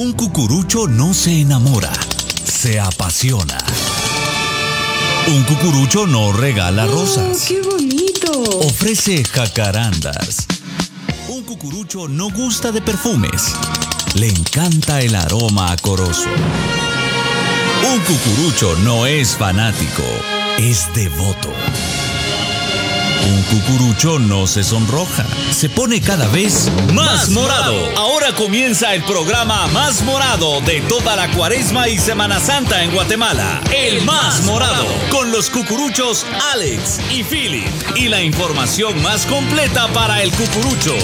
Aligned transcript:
Un 0.00 0.14
cucurucho 0.14 0.88
no 0.88 1.12
se 1.12 1.42
enamora, 1.42 1.92
se 2.42 2.80
apasiona. 2.80 3.58
Un 5.26 5.42
cucurucho 5.42 6.06
no 6.06 6.32
regala 6.32 6.86
rosas, 6.86 7.36
Oh, 7.42 7.46
¡Qué 7.46 7.60
bonito! 7.60 8.32
ofrece 8.66 9.22
jacarandas. 9.22 10.46
Un 11.28 11.42
cucurucho 11.42 12.08
no 12.08 12.30
gusta 12.30 12.72
de 12.72 12.80
perfumes, 12.80 13.52
le 14.14 14.28
encanta 14.28 15.02
el 15.02 15.14
aroma 15.14 15.70
acoroso. 15.70 16.30
Un 17.92 18.00
cucurucho 18.00 18.76
no 18.76 19.04
es 19.04 19.36
fanático, 19.36 20.02
es 20.56 20.86
devoto. 20.94 21.50
Un 23.22 23.42
cucurucho 23.42 24.18
no 24.18 24.46
se 24.46 24.64
sonroja, 24.64 25.26
se 25.50 25.68
pone 25.68 26.00
cada 26.00 26.26
vez 26.28 26.70
más 26.94 27.28
morado. 27.28 27.74
Ahora 27.96 28.34
comienza 28.34 28.94
el 28.94 29.02
programa 29.04 29.66
más 29.68 30.02
morado 30.02 30.60
de 30.62 30.80
toda 30.82 31.16
la 31.16 31.30
cuaresma 31.30 31.88
y 31.88 31.98
Semana 31.98 32.40
Santa 32.40 32.82
en 32.82 32.92
Guatemala. 32.92 33.60
El 33.76 34.02
más 34.04 34.42
morado, 34.44 34.86
con 35.10 35.30
los 35.30 35.50
cucuruchos 35.50 36.24
Alex 36.52 36.98
y 37.10 37.22
Philip. 37.22 37.68
Y 37.94 38.08
la 38.08 38.22
información 38.22 39.02
más 39.02 39.26
completa 39.26 39.88
para 39.88 40.22
el 40.22 40.30
cucurucho. 40.32 40.94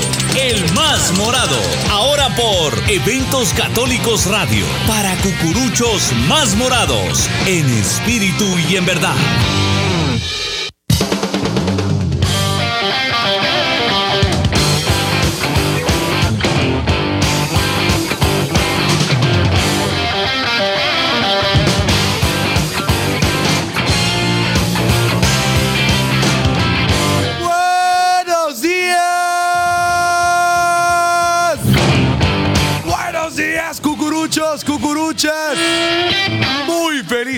El 0.41 0.73
más 0.73 1.13
morado, 1.19 1.57
ahora 1.91 2.35
por 2.35 2.73
Eventos 2.89 3.53
Católicos 3.53 4.27
Radio. 4.27 4.65
Para 4.87 5.15
cucuruchos 5.17 6.13
más 6.29 6.57
morados, 6.57 7.29
en 7.47 7.69
espíritu 7.69 8.47
y 8.71 8.77
en 8.77 8.87
verdad. 8.87 9.17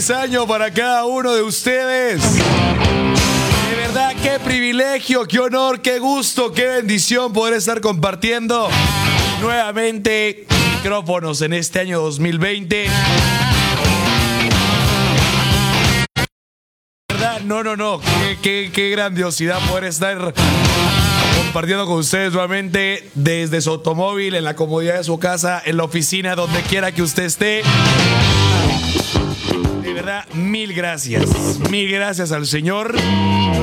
Feliz 0.01 0.11
año 0.11 0.47
para 0.47 0.71
cada 0.73 1.05
uno 1.07 1.35
de 1.35 1.43
ustedes. 1.43 2.23
De 2.23 3.75
verdad, 3.77 4.15
qué 4.23 4.39
privilegio, 4.39 5.27
qué 5.27 5.41
honor, 5.41 5.81
qué 5.83 5.99
gusto, 5.99 6.53
qué 6.53 6.67
bendición 6.67 7.33
poder 7.33 7.55
estar 7.55 7.81
compartiendo 7.81 8.69
nuevamente 9.41 10.47
micrófonos 10.77 11.43
en 11.43 11.53
este 11.53 11.81
año 11.81 12.01
2020. 12.01 12.87
verdad, 17.11 17.41
no, 17.41 17.65
no, 17.65 17.75
no. 17.77 18.01
Qué- 18.41 18.71
qué 18.73 18.91
grandiosidad 18.91 19.59
poder 19.69 19.85
estar 19.85 20.33
compartiendo 21.43 21.87
con 21.87 21.99
ustedes 21.99 22.33
nuevamente 22.33 23.09
desde 23.15 23.61
su 23.61 23.71
automóvil, 23.71 24.37
en 24.37 24.45
la 24.45 24.55
comodidad 24.55 24.99
de 24.99 25.05
su 25.05 25.19
casa, 25.19 25.61
en 25.65 25.77
la 25.77 25.83
oficina, 25.85 26.37
donde 26.37 26.61
quiera 26.63 26.93
que 26.93 27.03
usted 27.03 27.25
esté. 27.25 27.63
De 29.89 29.95
verdad, 29.95 30.27
mil 30.35 30.75
gracias. 30.75 31.25
Mil 31.71 31.91
gracias 31.91 32.31
al 32.31 32.47
Señor 32.47 32.95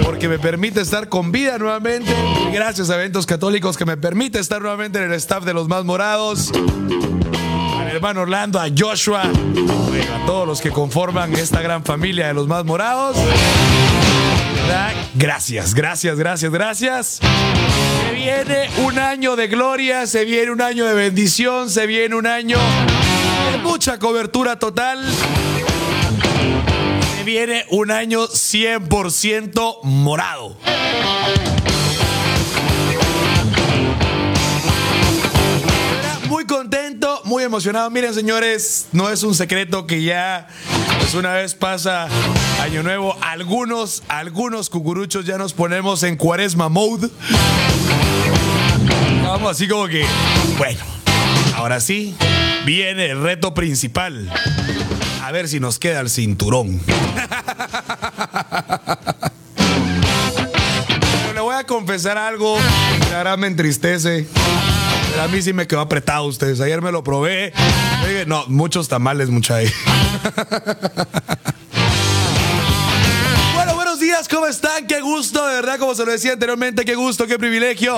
porque 0.04 0.28
me 0.28 0.40
permite 0.40 0.81
estar 0.81 1.08
con 1.08 1.31
vida 1.31 1.59
nuevamente. 1.59 2.12
Gracias 2.52 2.90
a 2.90 2.95
Eventos 2.95 3.28
Católicos 3.28 3.78
que 3.78 3.86
me 3.86 3.95
permite 3.95 4.40
estar 4.40 4.59
nuevamente 4.59 4.98
en 4.98 5.06
el 5.06 5.14
staff 5.14 5.46
de 5.46 5.53
los 5.53 5.68
más 5.68 5.86
morados. 5.86 6.52
Al 7.80 7.88
hermano 7.90 8.22
Orlando, 8.22 8.59
a 8.59 8.66
Joshua, 8.76 9.22
a 9.22 10.26
todos 10.26 10.48
los 10.48 10.62
que 10.62 10.72
conforman 10.72 11.31
esta 11.34 11.62
gran 11.62 11.84
familia 11.84 12.26
de 12.26 12.34
los 12.34 12.48
más 12.48 12.66
morados. 12.66 13.16
Gracias, 15.14 15.75
gracias, 15.75 16.18
gracias, 16.18 16.52
gracias. 16.52 17.19
Se 17.19 18.16
viene 18.16 18.72
un 18.78 18.97
año 18.97 19.35
de 19.35 19.47
gloria, 19.47 20.08
se 20.08 20.25
viene 20.25 20.50
un 20.50 20.62
año 20.62 20.85
de 20.85 20.96
bendición, 20.96 21.69
se 21.69 21.85
viene 21.85 22.16
un 22.16 22.25
año 22.25 22.58
de 23.52 23.59
mucha 23.59 24.00
cobertura 24.00 24.58
total. 24.58 25.06
Viene 27.25 27.66
un 27.72 27.90
año 27.90 28.28
100% 28.28 29.80
morado. 29.81 30.56
Muy 36.30 36.46
contento, 36.46 37.22
muy 37.24 37.44
emocionado. 37.44 37.90
Miren, 37.90 38.14
señores, 38.14 38.90
no 38.91 39.09
es 39.09 39.24
un 39.24 39.34
secreto 39.34 39.88
que 39.88 40.03
ya, 40.03 40.47
pues 41.00 41.16
una 41.16 41.34
vez 41.34 41.56
pasa 41.56 42.08
Año 42.62 42.84
Nuevo, 42.84 43.18
algunos, 43.22 44.03
algunos 44.08 44.69
cucuruchos 44.69 45.25
ya 45.25 45.40
nos 45.40 45.53
ponemos 45.53 46.03
en 46.03 46.18
cuaresma 46.18 46.69
mode. 46.69 47.09
Vamos 49.24 49.50
así 49.50 49.68
como 49.68 49.88
que, 49.88 50.06
bueno, 50.59 50.80
ahora 51.56 51.80
sí, 51.80 52.16
viene 52.68 53.08
el 53.08 53.19
reto 53.24 53.56
principal. 53.56 54.31
A 55.25 55.31
ver 55.31 55.47
si 55.47 55.59
nos 55.59 55.80
queda 55.80 56.02
el 56.02 56.12
cinturón. 56.12 56.80
Pero 61.24 61.34
le 61.34 61.40
voy 61.40 61.56
a 61.56 61.63
confesar 61.63 62.16
algo 62.16 62.56
que 63.03 63.09
la 63.09 63.18
verdad 63.18 63.38
me 63.40 63.47
entristece. 63.47 64.28
Pero 65.09 65.24
a 65.24 65.28
mí 65.28 65.41
sí 65.41 65.52
me 65.52 65.66
quedó 65.66 65.80
apretado 65.80 66.25
ustedes. 66.25 66.62
Ayer 66.62 66.80
me 66.80 66.91
lo 66.91 67.03
probé. 67.03 67.53
No, 68.28 68.46
muchos 68.50 68.88
tamales, 68.88 69.30
muchachos. 69.31 69.74
Bueno, 73.56 73.74
buenos 73.74 74.00
días, 74.00 74.28
¿cómo 74.28 74.46
están? 74.46 74.85
Qué 74.85 75.02
gusto, 75.02 75.44
de 75.47 75.56
verdad, 75.56 75.80
como 75.80 75.96
se 75.96 76.06
lo 76.06 76.12
decía 76.12 76.34
anteriormente, 76.34 76.85
qué 76.85 76.94
gusto, 76.94 77.25
qué 77.25 77.40
privilegio 77.40 77.97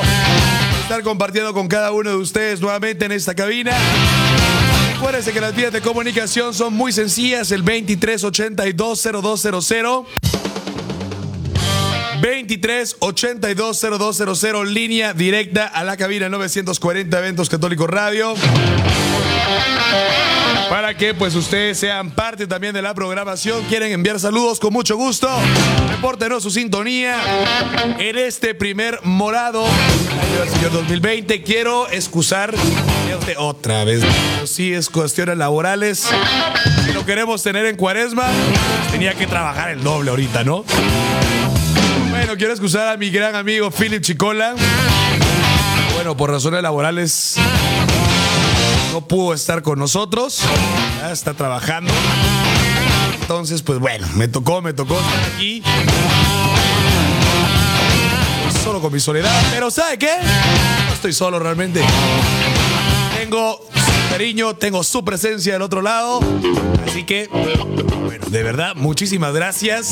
estar 0.83 1.03
compartiendo 1.03 1.53
con 1.53 1.67
cada 1.67 1.91
uno 1.91 2.11
de 2.11 2.15
ustedes 2.15 2.61
nuevamente 2.61 3.03
en 3.03 3.11
esta 3.11 3.35
cabina. 3.35 3.73
Acuérdense 4.97 5.31
que 5.31 5.39
las 5.39 5.55
vías 5.55 5.71
de 5.71 5.79
comunicación 5.79 6.55
son 6.55 6.73
muy 6.73 6.91
sencillas, 6.91 7.51
el 7.51 7.63
23820200. 7.63 10.07
23820200, 12.19 14.65
línea 14.65 15.13
directa 15.13 15.67
a 15.67 15.83
la 15.83 15.97
cabina 15.97 16.29
940 16.29 17.19
Eventos 17.19 17.47
Católicos 17.47 17.87
Radio. 17.87 18.33
Para 20.69 20.95
que 20.95 21.13
pues 21.13 21.33
ustedes 21.35 21.79
sean 21.79 22.11
parte 22.11 22.45
también 22.45 22.73
de 22.73 22.81
la 22.81 22.93
programación, 22.93 23.63
quieren 23.65 23.91
enviar 23.91 24.19
saludos 24.19 24.59
con 24.59 24.73
mucho 24.73 24.97
gusto. 24.97 25.29
Repórtenos 25.89 26.43
su 26.43 26.51
sintonía 26.51 27.17
en 27.97 28.17
este 28.17 28.53
primer 28.53 28.99
morado 29.03 29.65
del 30.39 30.49
señor 30.49 30.71
2020. 30.73 31.41
Quiero 31.43 31.89
excusar 31.89 32.53
otra 33.37 33.83
vez. 33.83 34.03
Sí, 34.45 34.73
es 34.73 34.89
cuestiones 34.89 35.37
laborales. 35.37 36.09
Lo 36.93 37.05
queremos 37.05 37.43
tener 37.43 37.65
en 37.65 37.75
cuaresma, 37.75 38.25
tenía 38.91 39.13
que 39.13 39.27
trabajar 39.27 39.69
el 39.69 39.83
doble 39.83 40.09
ahorita, 40.09 40.43
¿no? 40.43 40.65
Bueno, 42.09 42.35
quiero 42.37 42.53
excusar 42.53 42.87
a 42.87 42.97
mi 42.97 43.09
gran 43.09 43.35
amigo 43.35 43.71
Philip 43.71 44.01
Chicola. 44.01 44.55
Bueno, 45.95 46.15
por 46.15 46.29
razones 46.29 46.61
laborales 46.61 47.37
no 48.97 49.07
pudo 49.07 49.35
estar 49.35 49.61
con 49.61 49.77
nosotros. 49.77 50.39
Está 51.11 51.35
trabajando. 51.35 51.93
Entonces, 53.21 53.61
pues 53.61 53.77
bueno, 53.77 54.07
me 54.15 54.27
tocó, 54.27 54.59
me 54.63 54.73
tocó 54.73 54.99
estar 54.99 55.33
aquí. 55.35 55.61
Solo 58.63 58.81
con 58.81 58.91
mi 58.91 58.99
soledad. 58.99 59.39
Pero 59.51 59.69
¿sabe 59.69 59.99
qué? 59.99 60.09
No 60.87 60.93
estoy 60.95 61.13
solo 61.13 61.37
realmente. 61.37 61.83
Tengo 63.19 63.63
su 63.71 64.09
cariño, 64.09 64.55
tengo 64.55 64.83
su 64.83 65.05
presencia 65.05 65.53
del 65.53 65.61
otro 65.61 65.83
lado. 65.83 66.19
Así 66.87 67.03
que, 67.03 67.27
bueno, 67.27 68.25
de 68.29 68.41
verdad, 68.41 68.73
muchísimas 68.73 69.31
gracias. 69.31 69.91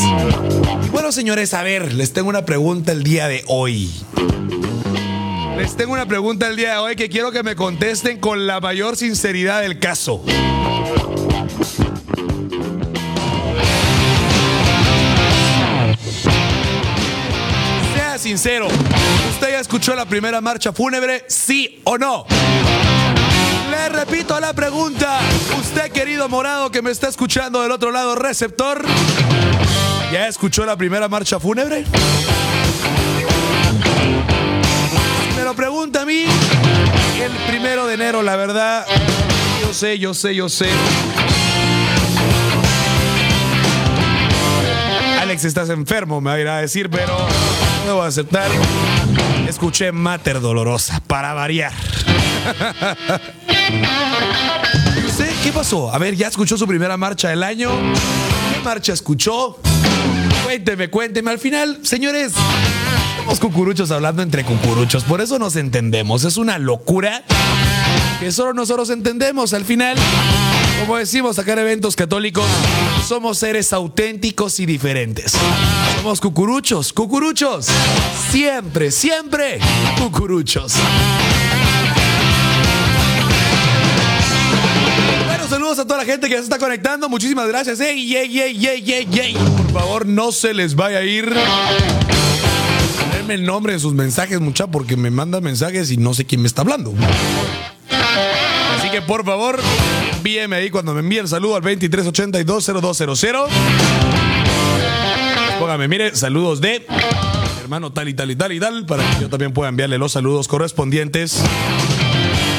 Y 0.83 0.89
bueno, 0.89 1.11
señores, 1.11 1.53
a 1.53 1.61
ver, 1.61 1.93
les 1.93 2.11
tengo 2.11 2.29
una 2.29 2.43
pregunta 2.43 2.91
el 2.91 3.03
día 3.03 3.27
de 3.27 3.43
hoy. 3.45 3.91
Les 5.57 5.75
tengo 5.77 5.93
una 5.93 6.05
pregunta 6.05 6.47
el 6.47 6.57
día 6.57 6.73
de 6.73 6.77
hoy 6.79 6.95
que 6.97 7.09
quiero 7.09 7.31
que 7.31 7.41
me 7.41 7.55
contesten 7.55 8.19
con 8.19 8.45
la 8.45 8.59
mayor 8.59 8.97
sinceridad 8.97 9.61
del 9.61 9.79
caso. 9.79 10.21
Sea 17.95 18.17
sincero, 18.17 18.67
¿usted 19.31 19.51
ya 19.51 19.59
escuchó 19.61 19.95
la 19.95 20.05
primera 20.05 20.41
marcha 20.41 20.73
fúnebre? 20.73 21.23
¿Sí 21.29 21.81
o 21.85 21.97
no? 21.97 22.25
Le 23.71 23.89
repito 23.89 24.37
la 24.41 24.53
pregunta. 24.53 25.19
Usted, 25.59 25.89
querido 25.91 26.27
morado 26.27 26.69
que 26.69 26.81
me 26.81 26.91
está 26.91 27.07
escuchando 27.07 27.61
del 27.61 27.71
otro 27.71 27.91
lado, 27.91 28.15
receptor, 28.15 28.83
¿ya 30.11 30.27
escuchó 30.27 30.65
la 30.65 30.75
primera 30.75 31.07
marcha 31.07 31.39
fúnebre? 31.39 31.85
Lo 35.45 35.53
pregunta 35.53 36.01
a 36.01 36.05
mí, 36.05 36.25
el 37.21 37.31
primero 37.47 37.85
de 37.85 37.93
enero, 37.93 38.23
la 38.23 38.35
verdad, 38.35 38.83
Yo 39.61 39.71
sé, 39.75 39.99
yo 39.99 40.15
sé, 40.15 40.33
yo 40.33 40.49
sé. 40.49 40.67
Alex, 45.21 45.45
estás 45.45 45.69
enfermo, 45.69 46.19
me 46.19 46.31
va 46.31 46.37
a 46.37 46.39
ir 46.39 46.47
a 46.47 46.57
decir, 46.61 46.89
pero 46.89 47.15
no 47.85 47.97
voy 47.97 48.05
a 48.05 48.07
aceptar. 48.07 48.49
Escuché 49.47 49.91
Mater 49.91 50.41
Dolorosa, 50.41 50.99
para 51.05 51.35
variar. 51.35 51.71
¿Usted 55.05 55.29
qué 55.43 55.51
pasó? 55.51 55.93
A 55.93 55.99
ver, 55.99 56.15
¿ya 56.15 56.27
escuchó 56.27 56.57
su 56.57 56.65
primera 56.65 56.97
marcha 56.97 57.29
del 57.29 57.43
año? 57.43 57.69
¿Qué 57.69 58.63
marcha 58.63 58.93
escuchó? 58.93 59.59
Cuénteme, 60.43 60.89
cuénteme. 60.89 61.29
Al 61.29 61.37
final, 61.37 61.81
señores, 61.83 62.33
somos 63.25 63.39
cucuruchos 63.39 63.89
hablando 63.89 64.21
entre 64.21 64.43
cucuruchos. 64.43 65.03
Por 65.03 65.19
eso 65.19 65.39
nos 65.39 65.55
entendemos. 65.55 66.23
Es 66.25 66.37
una 66.37 66.59
locura 66.59 67.23
que 68.19 68.31
solo 68.31 68.53
nosotros 68.53 68.91
entendemos. 68.91 69.53
Al 69.55 69.65
final, 69.65 69.97
como 70.81 70.97
decimos 70.97 71.39
acá 71.39 71.53
en 71.53 71.59
eventos 71.59 71.95
católicos, 71.95 72.45
somos 73.07 73.39
seres 73.39 73.73
auténticos 73.73 74.59
y 74.59 74.67
diferentes. 74.67 75.33
Somos 75.97 76.21
cucuruchos, 76.21 76.93
cucuruchos. 76.93 77.65
Siempre, 78.29 78.91
siempre 78.91 79.59
cucuruchos. 79.99 80.73
Bueno, 85.25 85.47
saludos 85.49 85.79
a 85.79 85.87
toda 85.87 85.97
la 85.97 86.05
gente 86.05 86.29
que 86.29 86.35
se 86.35 86.43
está 86.43 86.59
conectando. 86.59 87.09
Muchísimas 87.09 87.47
gracias. 87.47 87.79
Ey, 87.79 88.15
ey, 88.15 88.39
ey, 88.39 88.67
ey, 88.67 88.91
ey, 88.91 89.19
ey. 89.19 89.33
Por 89.33 89.81
favor, 89.81 90.05
no 90.05 90.31
se 90.31 90.53
les 90.53 90.75
vaya 90.75 90.99
a 90.99 91.03
ir. 91.03 91.33
El 93.27 93.45
nombre 93.45 93.73
de 93.73 93.79
sus 93.79 93.93
mensajes, 93.93 94.39
mucha, 94.39 94.67
porque 94.67 94.95
me 94.95 95.09
mandan 95.09 95.43
mensajes 95.43 95.91
y 95.91 95.97
no 95.97 96.13
sé 96.13 96.25
quién 96.25 96.41
me 96.41 96.47
está 96.47 96.61
hablando. 96.61 96.93
Así 98.77 98.89
que 98.89 99.01
por 99.01 99.25
favor, 99.25 99.59
envíeme 100.15 100.55
ahí 100.55 100.69
cuando 100.69 100.93
me 100.93 100.99
envíe 100.99 101.17
el 101.17 101.27
saludo 101.27 101.55
al 101.55 101.63
23820200. 101.63 103.49
Póngame, 105.59 105.87
mire, 105.87 106.15
saludos 106.15 106.61
de 106.61 106.85
hermano 107.65 107.91
tal 107.91 108.07
y 108.07 108.13
tal 108.13 108.29
y 108.29 108.35
tal 108.35 108.51
y 108.51 108.59
tal, 108.59 108.85
para 108.85 109.03
que 109.09 109.21
yo 109.21 109.29
también 109.29 109.51
pueda 109.51 109.69
enviarle 109.69 109.97
los 109.97 110.11
saludos 110.11 110.47
correspondientes 110.47 111.41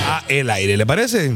a 0.09 0.25
el 0.29 0.51
aire. 0.51 0.77
¿Le 0.77 0.85
parece? 0.85 1.33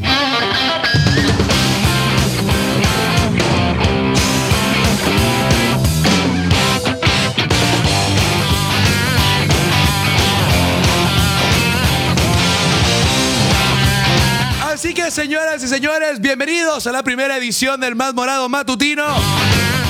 Señoras 15.11 15.61
y 15.65 15.67
señores, 15.67 16.21
bienvenidos 16.21 16.87
a 16.87 16.93
la 16.93 17.03
primera 17.03 17.37
edición 17.37 17.81
del 17.81 17.97
Más 17.97 18.15
Morado 18.15 18.49
Matutino 18.49 19.05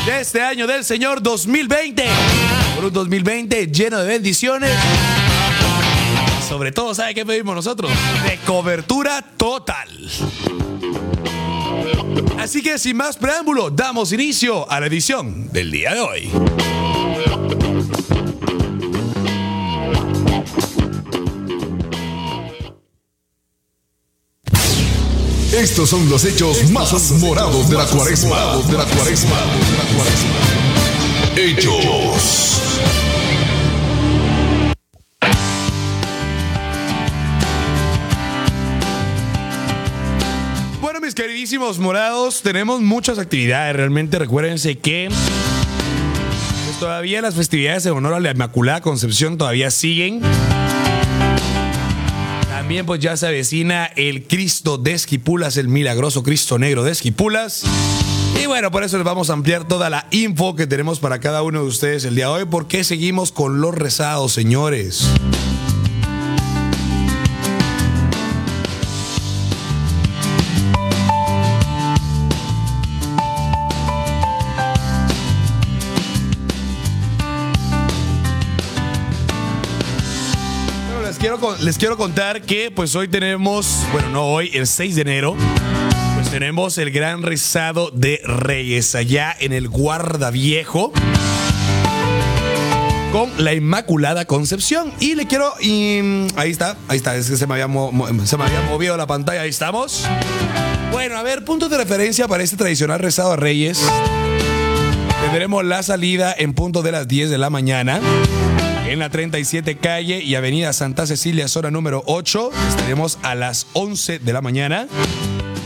de 0.07 0.19
este 0.19 0.41
año 0.41 0.67
del 0.67 0.83
Señor 0.83 1.23
2020. 1.23 2.05
Por 2.75 2.87
un 2.87 2.93
2020 2.95 3.67
lleno 3.67 3.99
de 3.99 4.09
bendiciones. 4.09 4.73
Sobre 6.49 6.73
todo, 6.73 6.95
¿sabe 6.95 7.15
qué 7.15 7.27
pedimos 7.27 7.55
nosotros? 7.55 7.91
De 8.27 8.39
cobertura 8.47 9.21
total. 9.37 9.89
Así 12.39 12.63
que 12.63 12.79
sin 12.79 12.97
más 12.97 13.19
preámbulo, 13.19 13.69
damos 13.69 14.13
inicio 14.13 14.71
a 14.71 14.81
la 14.81 14.87
edición 14.87 15.53
del 15.53 15.71
día 15.71 15.93
de 15.93 16.01
hoy. 16.01 16.31
Estos 25.61 25.91
son 25.91 26.09
los 26.09 26.25
hechos 26.25 26.71
más 26.71 27.13
morados 27.21 27.69
de 27.69 27.77
la 27.77 27.85
cuaresma. 27.85 28.57
De 28.67 28.79
la 28.79 28.85
cuaresma. 28.87 29.37
Hechos. 31.37 32.63
Bueno, 40.81 41.01
mis 41.01 41.15
queridísimos 41.15 41.79
morados, 41.79 42.41
tenemos 42.41 42.81
muchas 42.81 43.19
actividades. 43.19 43.77
Realmente 43.77 44.19
recuérdense 44.19 44.79
que 44.79 45.11
pues, 46.65 46.79
todavía 46.81 47.21
las 47.21 47.35
festividades 47.35 47.85
en 47.85 47.93
honor 47.93 48.15
a 48.15 48.21
la 48.21 48.31
Inmaculada 48.31 48.81
Concepción 48.81 49.37
todavía 49.37 49.71
siguen. 49.71 50.23
También 52.71 52.87
pues 52.87 53.01
ya 53.01 53.17
se 53.17 53.27
avecina 53.27 53.87
el 53.97 54.29
Cristo 54.29 54.79
de 54.79 54.93
Esquipulas, 54.93 55.57
el 55.57 55.67
milagroso 55.67 56.23
Cristo 56.23 56.57
Negro 56.57 56.85
de 56.85 56.93
Esquipulas. 56.93 57.65
Y 58.41 58.47
bueno, 58.47 58.71
por 58.71 58.85
eso 58.85 58.97
les 58.97 59.05
vamos 59.05 59.29
a 59.29 59.33
ampliar 59.33 59.67
toda 59.67 59.91
la 59.91 60.07
info 60.13 60.55
que 60.55 60.69
tenemos 60.69 61.01
para 61.01 61.19
cada 61.19 61.43
uno 61.43 61.63
de 61.63 61.67
ustedes 61.67 62.05
el 62.05 62.15
día 62.15 62.27
de 62.27 62.33
hoy, 62.33 62.45
porque 62.49 62.85
seguimos 62.85 63.33
con 63.33 63.61
los 63.61 63.75
rezados, 63.75 64.31
señores. 64.35 65.11
Les 81.61 81.77
quiero, 81.79 81.97
contar 81.97 82.43
que 82.43 82.71
pues 82.71 82.95
hoy 82.95 83.09
tenemos, 83.09 83.85
bueno, 83.93 84.09
no 84.11 84.25
hoy, 84.27 84.51
el 84.55 84.67
6 84.67 84.95
de 84.95 85.03
enero, 85.03 85.37
pues 86.15 86.31
tenemos 86.31 86.79
el 86.79 86.91
gran 86.91 87.23
rezado 87.23 87.91
de 87.91 88.21
Reyes 88.25 88.95
allá 88.95 89.37
en 89.39 89.53
el 89.53 89.69
Guardaviejo 89.69 90.93
con 93.13 93.31
la 93.39 93.53
Inmaculada 93.53 94.25
Concepción. 94.25 94.93
Y 95.01 95.15
le 95.15 95.27
quiero, 95.27 95.53
mm, 95.63 96.29
ahí 96.37 96.51
está, 96.51 96.77
ahí 96.89 96.97
está, 96.97 97.17
es 97.17 97.31
que 97.31 97.37
se 97.37 97.47
me, 97.47 97.55
había 97.55 97.67
se 98.25 98.37
me 98.37 98.45
había 98.45 98.63
movido 98.69 98.97
la 98.97 99.07
pantalla, 99.07 99.43
ahí 99.43 99.51
estamos. 99.51 100.07
Bueno, 100.93 101.17
a 101.19 101.23
ver, 101.23 101.45
puntos 101.45 101.71
de 101.71 101.77
referencia 101.77 102.27
para 102.27 102.43
este 102.43 102.57
tradicional 102.57 103.01
rezado 103.01 103.33
de 103.33 103.37
Reyes. 103.37 103.81
Tendremos 105.23 105.65
la 105.65 105.83
salida 105.83 106.35
en 106.37 106.55
punto 106.55 106.83
de 106.83 106.93
las 106.93 107.07
10 107.07 107.31
de 107.31 107.39
la 107.39 107.51
mañana. 107.51 108.01
En 108.91 108.99
la 108.99 109.09
37 109.09 109.77
calle 109.77 110.21
y 110.21 110.35
avenida 110.35 110.73
Santa 110.73 111.07
Cecilia, 111.07 111.47
zona 111.47 111.71
número 111.71 112.03
8, 112.07 112.51
estaremos 112.71 113.21
a 113.23 113.37
las 113.37 113.69
11 113.75 114.19
de 114.19 114.33
la 114.33 114.41
mañana. 114.41 114.89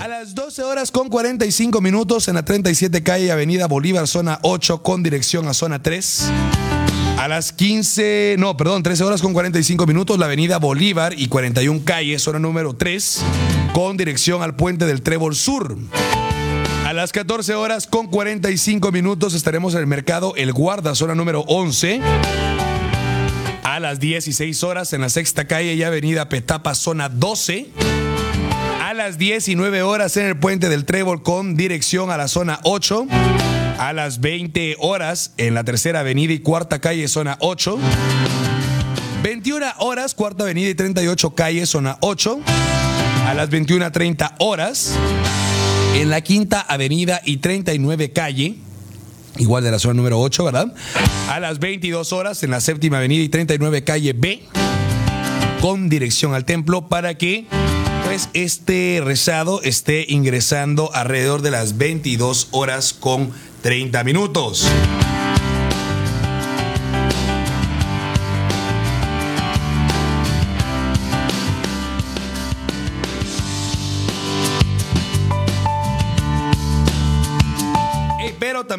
A 0.02 0.08
las 0.08 0.34
12 0.34 0.62
horas 0.62 0.90
con 0.90 1.08
45 1.08 1.80
minutos 1.80 2.28
en 2.28 2.34
la 2.34 2.44
37 2.44 3.02
calle 3.02 3.32
avenida 3.32 3.66
Bolívar, 3.66 4.06
zona 4.08 4.40
8, 4.42 4.82
con 4.82 5.02
dirección 5.02 5.48
a 5.48 5.54
zona 5.54 5.82
3. 5.82 6.30
A 7.16 7.26
las 7.26 7.54
15, 7.54 8.36
no, 8.38 8.58
perdón, 8.58 8.82
13 8.82 9.04
horas 9.04 9.22
con 9.22 9.32
45 9.32 9.86
minutos, 9.86 10.18
la 10.18 10.26
avenida 10.26 10.58
Bolívar 10.58 11.14
y 11.16 11.28
41 11.28 11.80
calle, 11.82 12.18
zona 12.18 12.38
número 12.38 12.74
3, 12.74 13.22
con 13.72 13.96
dirección 13.96 14.42
al 14.42 14.54
puente 14.54 14.84
del 14.84 15.00
Trébol 15.00 15.34
Sur. 15.34 15.78
A 16.84 16.92
las 16.92 17.10
14 17.12 17.54
horas 17.54 17.86
con 17.86 18.08
45 18.08 18.92
minutos 18.92 19.32
estaremos 19.32 19.72
en 19.72 19.80
el 19.80 19.86
mercado 19.86 20.34
El 20.36 20.52
Guarda, 20.52 20.94
zona 20.94 21.14
número 21.14 21.40
11. 21.48 22.02
A 23.74 23.80
las 23.80 23.98
16 23.98 24.62
horas 24.62 24.92
en 24.92 25.00
la 25.00 25.08
sexta 25.08 25.48
calle 25.48 25.74
y 25.74 25.82
avenida 25.82 26.28
Petapa, 26.28 26.76
zona 26.76 27.08
12. 27.08 27.70
A 28.80 28.94
las 28.94 29.18
19 29.18 29.82
horas 29.82 30.16
en 30.16 30.26
el 30.26 30.38
puente 30.38 30.68
del 30.68 30.84
Trébol 30.84 31.24
con 31.24 31.56
dirección 31.56 32.12
a 32.12 32.16
la 32.16 32.28
zona 32.28 32.60
8. 32.62 33.08
A 33.80 33.92
las 33.92 34.20
20 34.20 34.76
horas 34.78 35.34
en 35.38 35.54
la 35.54 35.64
tercera 35.64 36.00
avenida 36.00 36.32
y 36.32 36.38
cuarta 36.38 36.78
calle, 36.78 37.08
zona 37.08 37.36
8. 37.40 37.76
21 39.24 39.66
horas, 39.78 40.14
cuarta 40.14 40.44
avenida 40.44 40.68
y 40.68 40.76
38 40.76 41.34
calle, 41.34 41.66
zona 41.66 41.96
8. 41.98 42.40
A 43.26 43.34
las 43.34 43.50
21.30 43.50 44.36
horas 44.38 44.94
en 45.96 46.10
la 46.10 46.20
quinta 46.20 46.60
avenida 46.60 47.20
y 47.24 47.38
39 47.38 48.12
calle, 48.12 48.54
igual 49.38 49.64
de 49.64 49.70
la 49.70 49.78
zona 49.78 49.94
número 49.94 50.20
8, 50.20 50.44
¿verdad? 50.44 50.74
A 51.28 51.40
las 51.40 51.58
22 51.58 52.12
horas 52.12 52.42
en 52.42 52.50
la 52.50 52.60
séptima 52.60 52.98
avenida 52.98 53.22
y 53.22 53.28
39 53.28 53.84
calle 53.84 54.12
B, 54.12 54.42
con 55.60 55.88
dirección 55.88 56.34
al 56.34 56.44
templo 56.44 56.88
para 56.88 57.14
que 57.14 57.46
pues 58.04 58.28
este 58.34 59.00
rezado 59.04 59.62
esté 59.62 60.04
ingresando 60.08 60.94
alrededor 60.94 61.42
de 61.42 61.50
las 61.50 61.78
22 61.78 62.48
horas 62.50 62.92
con 62.92 63.30
30 63.62 64.04
minutos. 64.04 64.68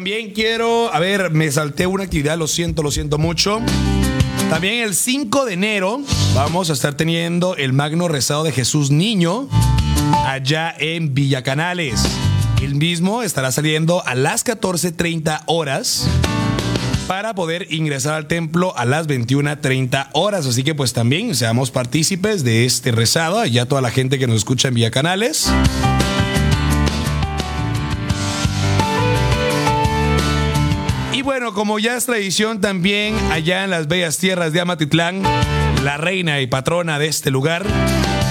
También 0.06 0.30
quiero, 0.30 0.94
a 0.94 1.00
ver, 1.00 1.32
me 1.32 1.50
salté 1.50 1.84
una 1.84 2.04
actividad, 2.04 2.38
lo 2.38 2.46
siento, 2.46 2.84
lo 2.84 2.92
siento 2.92 3.18
mucho. 3.18 3.60
También 4.48 4.84
el 4.84 4.94
5 4.94 5.46
de 5.46 5.54
enero 5.54 6.00
vamos 6.32 6.70
a 6.70 6.74
estar 6.74 6.94
teniendo 6.94 7.56
el 7.56 7.72
magno 7.72 8.06
rezado 8.06 8.44
de 8.44 8.52
Jesús 8.52 8.92
Niño 8.92 9.48
allá 10.24 10.72
en 10.78 11.12
Villacanales. 11.12 12.04
El 12.62 12.76
mismo 12.76 13.24
estará 13.24 13.50
saliendo 13.50 14.06
a 14.06 14.14
las 14.14 14.46
14.30 14.46 15.42
horas 15.46 16.06
para 17.08 17.34
poder 17.34 17.66
ingresar 17.72 18.14
al 18.14 18.28
templo 18.28 18.78
a 18.78 18.84
las 18.84 19.08
21.30 19.08 20.10
horas. 20.12 20.46
Así 20.46 20.62
que 20.62 20.76
pues 20.76 20.92
también 20.92 21.34
seamos 21.34 21.72
partícipes 21.72 22.44
de 22.44 22.64
este 22.64 22.92
rezado, 22.92 23.40
allá 23.40 23.66
toda 23.66 23.80
la 23.80 23.90
gente 23.90 24.20
que 24.20 24.28
nos 24.28 24.36
escucha 24.36 24.68
en 24.68 24.74
Villacanales. 24.74 25.50
Y 25.94 25.95
como 31.54 31.78
ya 31.78 31.96
es 31.96 32.06
tradición 32.06 32.60
también 32.60 33.14
allá 33.30 33.64
en 33.64 33.70
las 33.70 33.88
bellas 33.88 34.18
tierras 34.18 34.52
de 34.52 34.60
Amatitlán, 34.60 35.22
la 35.84 35.96
reina 35.96 36.40
y 36.40 36.46
patrona 36.46 36.98
de 36.98 37.06
este 37.06 37.30
lugar, 37.30 37.64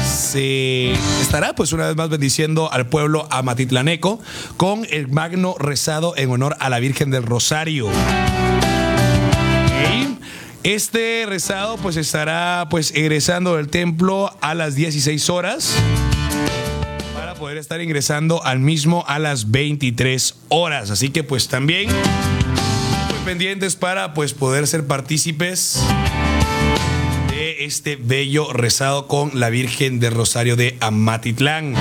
se 0.06 0.92
estará 1.22 1.54
pues 1.54 1.72
una 1.72 1.88
vez 1.88 1.96
más 1.96 2.10
bendiciendo 2.10 2.72
al 2.72 2.88
pueblo 2.88 3.28
amatitlaneco 3.32 4.20
con 4.58 4.86
el 4.90 5.08
magno 5.08 5.56
rezado 5.60 6.16
en 6.18 6.32
honor 6.32 6.58
a 6.60 6.70
la 6.70 6.80
Virgen 6.80 7.12
del 7.12 7.24
Rosario. 7.24 7.90
Este 10.64 11.26
rezado 11.28 11.78
pues 11.78 11.96
estará 11.96 12.68
pues 12.70 12.92
egresando 12.96 13.56
del 13.56 13.68
templo 13.68 14.36
a 14.42 14.56
las 14.56 14.76
16 14.76 15.30
horas 15.30 15.76
para 17.14 17.36
poder 17.36 17.58
estar 17.58 17.82
ingresando 17.82 18.44
al 18.44 18.60
mismo 18.60 19.06
a 19.08 19.20
las 19.20 19.52
23 19.52 20.36
horas. 20.50 20.90
Así 20.90 21.10
que 21.10 21.24
pues 21.24 21.48
también 21.48 21.90
pendientes 23.26 23.76
para 23.76 24.14
pues 24.14 24.34
poder 24.34 24.68
ser 24.68 24.86
partícipes 24.86 25.80
de 27.32 27.66
este 27.66 27.96
bello 27.96 28.54
rezado 28.54 29.08
con 29.08 29.40
la 29.40 29.50
Virgen 29.50 30.00
del 30.00 30.14
Rosario 30.14 30.56
de 30.56 30.78
Amatitlán. 30.80 31.74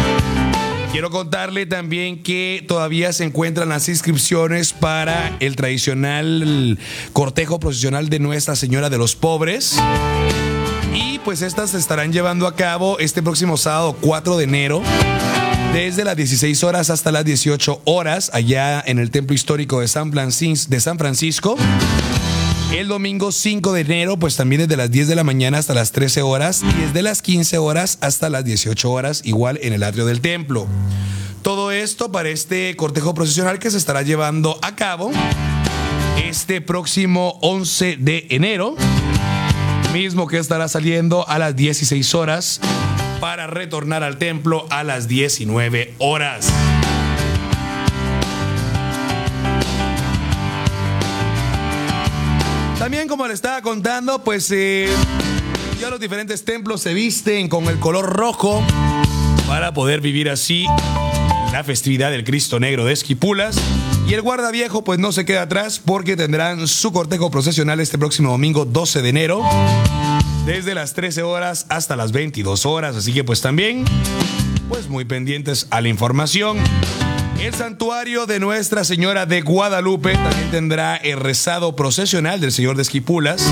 Quiero 0.90 1.10
contarle 1.10 1.66
también 1.66 2.22
que 2.22 2.64
todavía 2.66 3.12
se 3.12 3.24
encuentran 3.24 3.68
las 3.68 3.90
inscripciones 3.90 4.72
para 4.72 5.36
el 5.40 5.54
tradicional 5.54 6.78
cortejo 7.12 7.60
procesional 7.60 8.08
de 8.08 8.20
Nuestra 8.20 8.56
Señora 8.56 8.88
de 8.88 8.96
los 8.96 9.14
Pobres. 9.14 9.76
Y 10.94 11.18
pues 11.18 11.42
estas 11.42 11.72
se 11.72 11.78
estarán 11.78 12.10
llevando 12.10 12.46
a 12.46 12.56
cabo 12.56 12.98
este 13.00 13.22
próximo 13.22 13.58
sábado 13.58 13.94
4 14.00 14.38
de 14.38 14.44
enero 14.44 14.82
desde 15.74 16.04
las 16.04 16.16
16 16.16 16.62
horas 16.62 16.88
hasta 16.88 17.10
las 17.10 17.24
18 17.24 17.82
horas 17.84 18.30
allá 18.32 18.80
en 18.86 19.00
el 19.00 19.10
Templo 19.10 19.34
Histórico 19.34 19.80
de 19.80 19.88
San 19.88 20.12
Francisco. 20.12 21.56
El 22.72 22.86
domingo 22.86 23.32
5 23.32 23.72
de 23.72 23.80
enero, 23.80 24.16
pues 24.16 24.36
también 24.36 24.60
desde 24.60 24.76
las 24.76 24.92
10 24.92 25.08
de 25.08 25.16
la 25.16 25.24
mañana 25.24 25.58
hasta 25.58 25.74
las 25.74 25.90
13 25.90 26.22
horas 26.22 26.62
y 26.62 26.80
desde 26.80 27.02
las 27.02 27.22
15 27.22 27.58
horas 27.58 27.98
hasta 28.02 28.30
las 28.30 28.44
18 28.44 28.88
horas, 28.88 29.22
igual 29.24 29.58
en 29.62 29.72
el 29.72 29.82
atrio 29.82 30.06
del 30.06 30.20
templo. 30.20 30.68
Todo 31.42 31.72
esto 31.72 32.12
para 32.12 32.28
este 32.28 32.76
cortejo 32.76 33.12
procesional 33.12 33.58
que 33.58 33.72
se 33.72 33.76
estará 33.76 34.02
llevando 34.02 34.60
a 34.62 34.76
cabo 34.76 35.10
este 36.24 36.60
próximo 36.60 37.36
11 37.42 37.96
de 37.96 38.28
enero, 38.30 38.76
mismo 39.92 40.28
que 40.28 40.38
estará 40.38 40.68
saliendo 40.68 41.28
a 41.28 41.40
las 41.40 41.56
16 41.56 42.14
horas 42.14 42.60
para 43.24 43.46
retornar 43.46 44.02
al 44.02 44.18
templo 44.18 44.66
a 44.68 44.84
las 44.84 45.08
19 45.08 45.94
horas. 45.96 46.46
También 52.78 53.08
como 53.08 53.26
le 53.26 53.32
estaba 53.32 53.62
contando, 53.62 54.22
pues 54.22 54.50
eh, 54.50 54.90
ya 55.80 55.88
los 55.88 56.00
diferentes 56.00 56.44
templos 56.44 56.82
se 56.82 56.92
visten 56.92 57.48
con 57.48 57.64
el 57.68 57.78
color 57.78 58.04
rojo 58.04 58.62
para 59.46 59.72
poder 59.72 60.02
vivir 60.02 60.28
así 60.28 60.66
la 61.50 61.64
festividad 61.64 62.10
del 62.10 62.24
Cristo 62.24 62.60
Negro 62.60 62.84
de 62.84 62.92
Esquipulas. 62.92 63.56
Y 64.06 64.12
el 64.12 64.20
guarda 64.20 64.50
viejo 64.50 64.84
pues 64.84 64.98
no 64.98 65.12
se 65.12 65.24
queda 65.24 65.40
atrás 65.40 65.80
porque 65.82 66.14
tendrán 66.14 66.68
su 66.68 66.92
cortejo 66.92 67.30
procesional 67.30 67.80
este 67.80 67.96
próximo 67.96 68.32
domingo 68.32 68.66
12 68.66 69.00
de 69.00 69.08
enero 69.08 69.42
desde 70.46 70.74
las 70.74 70.94
13 70.94 71.22
horas 71.22 71.66
hasta 71.68 71.96
las 71.96 72.12
22 72.12 72.66
horas. 72.66 72.96
Así 72.96 73.12
que 73.12 73.24
pues 73.24 73.40
también 73.40 73.84
pues 74.68 74.88
muy 74.88 75.04
pendientes 75.04 75.66
a 75.70 75.80
la 75.80 75.88
información. 75.88 76.58
El 77.40 77.54
santuario 77.54 78.26
de 78.26 78.40
Nuestra 78.40 78.84
Señora 78.84 79.26
de 79.26 79.42
Guadalupe 79.42 80.14
también 80.14 80.50
tendrá 80.50 80.96
el 80.96 81.20
rezado 81.20 81.76
procesional 81.76 82.40
del 82.40 82.52
Señor 82.52 82.76
de 82.76 82.82
Esquipulas, 82.82 83.44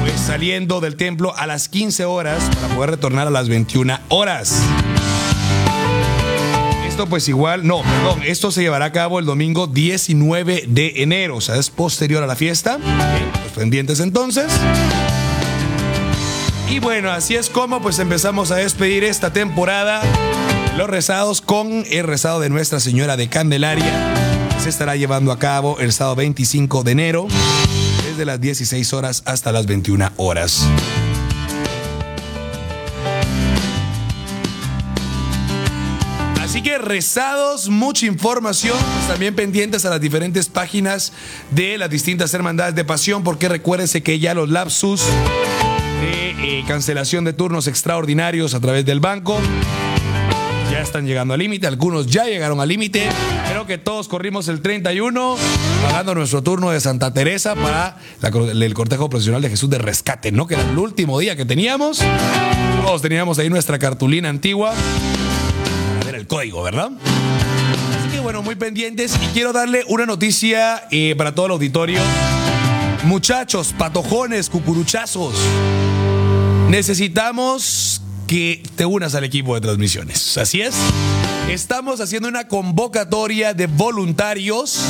pues 0.00 0.20
saliendo 0.20 0.80
del 0.80 0.96
templo 0.96 1.34
a 1.36 1.46
las 1.46 1.68
15 1.68 2.04
horas 2.04 2.42
para 2.54 2.74
poder 2.74 2.90
retornar 2.90 3.26
a 3.26 3.30
las 3.30 3.48
21 3.48 3.98
horas. 4.08 4.62
Esto 6.86 7.06
pues 7.06 7.26
igual, 7.28 7.66
no, 7.66 7.82
perdón, 7.82 8.20
esto 8.24 8.50
se 8.50 8.60
llevará 8.60 8.84
a 8.84 8.92
cabo 8.92 9.18
el 9.18 9.24
domingo 9.24 9.66
19 9.66 10.64
de 10.68 11.02
enero, 11.02 11.36
o 11.36 11.40
sea, 11.40 11.56
es 11.56 11.70
posterior 11.70 12.22
a 12.22 12.26
la 12.26 12.36
fiesta. 12.36 12.78
Los 12.78 13.52
pendientes 13.52 13.98
entonces. 13.98 14.52
Y 16.68 16.78
bueno, 16.78 17.10
así 17.10 17.36
es 17.36 17.50
como 17.50 17.82
pues 17.82 17.98
empezamos 17.98 18.50
a 18.50 18.56
despedir 18.56 19.04
esta 19.04 19.32
temporada 19.32 20.02
los 20.76 20.88
rezados 20.88 21.40
con 21.40 21.84
el 21.90 22.04
rezado 22.04 22.40
de 22.40 22.48
Nuestra 22.48 22.80
Señora 22.80 23.16
de 23.16 23.28
Candelaria. 23.28 24.14
Se 24.62 24.68
estará 24.68 24.96
llevando 24.96 25.32
a 25.32 25.38
cabo 25.38 25.78
el 25.80 25.92
sábado 25.92 26.16
25 26.16 26.82
de 26.82 26.92
enero, 26.92 27.26
desde 28.04 28.24
las 28.24 28.40
16 28.40 28.92
horas 28.92 29.22
hasta 29.26 29.52
las 29.52 29.66
21 29.66 30.12
horas. 30.16 30.66
Así 36.40 36.62
que 36.62 36.78
rezados, 36.78 37.68
mucha 37.68 38.06
información, 38.06 38.76
pues 38.94 39.08
también 39.08 39.34
pendientes 39.34 39.84
a 39.84 39.90
las 39.90 40.00
diferentes 40.00 40.48
páginas 40.48 41.12
de 41.50 41.78
las 41.78 41.90
distintas 41.90 42.32
hermandades 42.34 42.74
de 42.74 42.84
pasión, 42.84 43.24
porque 43.24 43.48
recuérdense 43.48 44.02
que 44.02 44.18
ya 44.18 44.34
los 44.34 44.48
lapsus 44.48 45.02
de 46.02 46.58
eh, 46.58 46.64
cancelación 46.66 47.24
de 47.24 47.32
turnos 47.32 47.66
extraordinarios 47.68 48.54
a 48.54 48.60
través 48.60 48.84
del 48.84 49.00
banco 49.00 49.38
ya 50.72 50.80
están 50.80 51.06
llegando 51.06 51.34
al 51.34 51.40
límite, 51.40 51.66
algunos 51.66 52.06
ya 52.06 52.24
llegaron 52.24 52.58
al 52.58 52.68
límite. 52.68 53.06
Creo 53.50 53.66
que 53.66 53.76
todos 53.76 54.08
corrimos 54.08 54.48
el 54.48 54.62
31, 54.62 55.36
pagando 55.82 56.14
nuestro 56.14 56.42
turno 56.42 56.70
de 56.70 56.80
Santa 56.80 57.12
Teresa 57.12 57.54
para 57.54 57.98
el 58.22 58.72
cortejo 58.72 59.10
profesional 59.10 59.42
de 59.42 59.50
Jesús 59.50 59.68
de 59.68 59.76
Rescate, 59.76 60.32
¿no? 60.32 60.46
Que 60.46 60.54
era 60.54 60.62
el 60.62 60.78
último 60.78 61.18
día 61.18 61.36
que 61.36 61.44
teníamos. 61.44 62.00
Todos 62.86 63.02
teníamos 63.02 63.38
ahí 63.38 63.50
nuestra 63.50 63.78
cartulina 63.78 64.30
antigua. 64.30 64.72
A 66.00 66.04
ver 66.06 66.14
el 66.14 66.26
código, 66.26 66.62
¿verdad? 66.62 66.90
Así 67.98 68.08
que 68.08 68.20
bueno, 68.20 68.42
muy 68.42 68.54
pendientes. 68.54 69.14
Y 69.22 69.26
quiero 69.34 69.52
darle 69.52 69.84
una 69.88 70.06
noticia 70.06 70.84
eh, 70.90 71.14
para 71.18 71.34
todo 71.34 71.46
el 71.46 71.52
auditorio. 71.52 72.00
Muchachos, 73.04 73.74
patojones, 73.76 74.48
cucuruchazos. 74.48 75.34
Necesitamos 76.72 78.00
que 78.26 78.62
te 78.76 78.86
unas 78.86 79.14
al 79.14 79.24
equipo 79.24 79.54
de 79.54 79.60
transmisiones. 79.60 80.38
Así 80.38 80.62
es. 80.62 80.74
Estamos 81.50 82.00
haciendo 82.00 82.30
una 82.30 82.48
convocatoria 82.48 83.52
de 83.52 83.66
voluntarios 83.66 84.80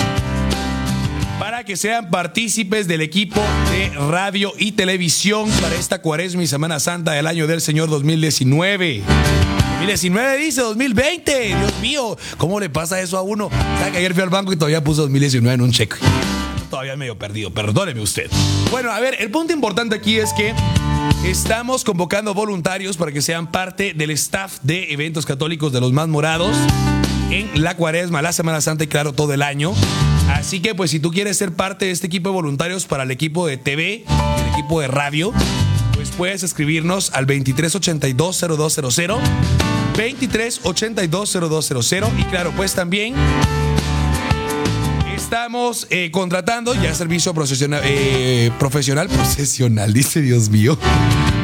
para 1.41 1.65
que 1.65 1.77
sean 1.77 2.09
partícipes 2.09 2.87
del 2.87 3.01
equipo 3.01 3.41
de 3.73 3.89
radio 3.99 4.53
y 4.61 4.71
televisión 4.71 5.51
para 5.61 5.75
esta 5.75 6.01
cuaresma 6.01 6.45
y 6.45 6.47
Semana 6.47 6.79
Santa 6.79 7.15
del 7.15 7.27
año 7.27 7.49
del 7.49 7.61
Señor 7.61 7.91
2019. 7.91 9.03
2019 9.79 10.37
dice 10.39 10.61
2020. 10.61 11.47
Dios 11.47 11.81
mío, 11.81 12.17
¿cómo 12.39 12.61
le 12.61 12.71
pasa 12.71 13.01
eso 13.01 13.19
a 13.19 13.23
uno? 13.23 13.51
¿Sabe 13.81 13.91
que 13.91 13.99
ayer 13.99 14.15
fui 14.15 14.23
al 14.23 14.31
banco 14.31 14.53
y 14.53 14.57
todavía 14.57 14.85
puso 14.85 15.03
2019 15.03 15.53
en 15.53 15.61
un 15.63 15.73
cheque? 15.73 15.97
Todavía 16.73 16.97
medio 16.97 17.19
perdido, 17.19 17.51
perdóneme 17.51 18.01
usted. 18.01 18.31
Bueno, 18.71 18.93
a 18.93 18.99
ver, 18.99 19.17
el 19.21 19.31
punto 19.31 19.53
importante 19.53 19.95
aquí 19.95 20.19
es 20.19 20.33
que 20.33 20.55
Estamos 21.23 21.85
convocando 21.85 22.33
voluntarios 22.33 22.97
para 22.97 23.13
que 23.13 23.21
sean 23.21 23.51
parte 23.51 23.93
del 23.93 24.11
staff 24.13 24.59
de 24.63 24.91
eventos 24.91 25.27
católicos 25.27 25.71
de 25.71 25.83
los 25.83 25.93
más 25.93 26.09
morados 26.09 26.57
en 27.31 27.63
la 27.63 27.77
cuaresma, 27.77 28.23
la 28.23 28.33
Semana 28.33 28.63
Santa 28.63 28.85
y 28.85 28.87
claro, 28.87 29.13
todo 29.13 29.35
el 29.35 29.43
año. 29.43 29.75
Así 30.31 30.61
que 30.61 30.75
pues 30.75 30.91
si 30.91 30.99
tú 30.99 31.11
quieres 31.11 31.37
ser 31.37 31.53
parte 31.53 31.85
de 31.85 31.91
este 31.91 32.07
equipo 32.07 32.31
de 32.31 32.37
voluntarios 32.37 32.87
para 32.87 33.03
el 33.03 33.11
equipo 33.11 33.47
de 33.47 33.59
TV, 33.59 34.07
el 34.07 34.53
equipo 34.53 34.81
de 34.81 34.89
radio, 34.89 35.35
pues 35.95 36.11
puedes 36.11 36.43
escribirnos 36.43 37.13
al 37.13 37.27
23820200, 37.27 39.21
23820200 39.95 42.11
y 42.19 42.25
claro, 42.25 42.51
pues 42.57 42.75
también 42.75 43.15
estamos 45.33 45.87
eh, 45.89 46.11
contratando 46.11 46.75
ya 46.75 46.95
servicio 46.95 47.33
profesional, 47.33 47.81
eh, 47.85 48.51
profesional, 48.59 49.09
profesional, 49.09 49.91
dice 49.91 50.21
Dios 50.21 50.51
mío, 50.51 50.77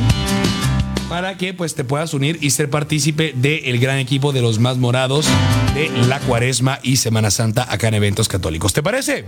para 1.09 1.37
que 1.37 1.53
pues 1.53 1.75
te 1.75 1.83
puedas 1.83 2.15
unir 2.15 2.39
y 2.41 2.49
ser 2.49 2.69
partícipe 2.69 3.33
del 3.35 3.79
gran 3.79 3.99
equipo 3.99 4.31
de 4.31 4.41
los 4.41 4.59
más 4.59 4.77
morados 4.77 5.27
de 5.75 5.89
la 6.07 6.19
Cuaresma 6.19 6.79
y 6.81 6.95
Semana 6.97 7.29
Santa 7.29 7.67
acá 7.69 7.89
en 7.89 7.93
eventos 7.95 8.27
católicos. 8.27 8.73
¿Te 8.73 8.81
parece? 8.81 9.25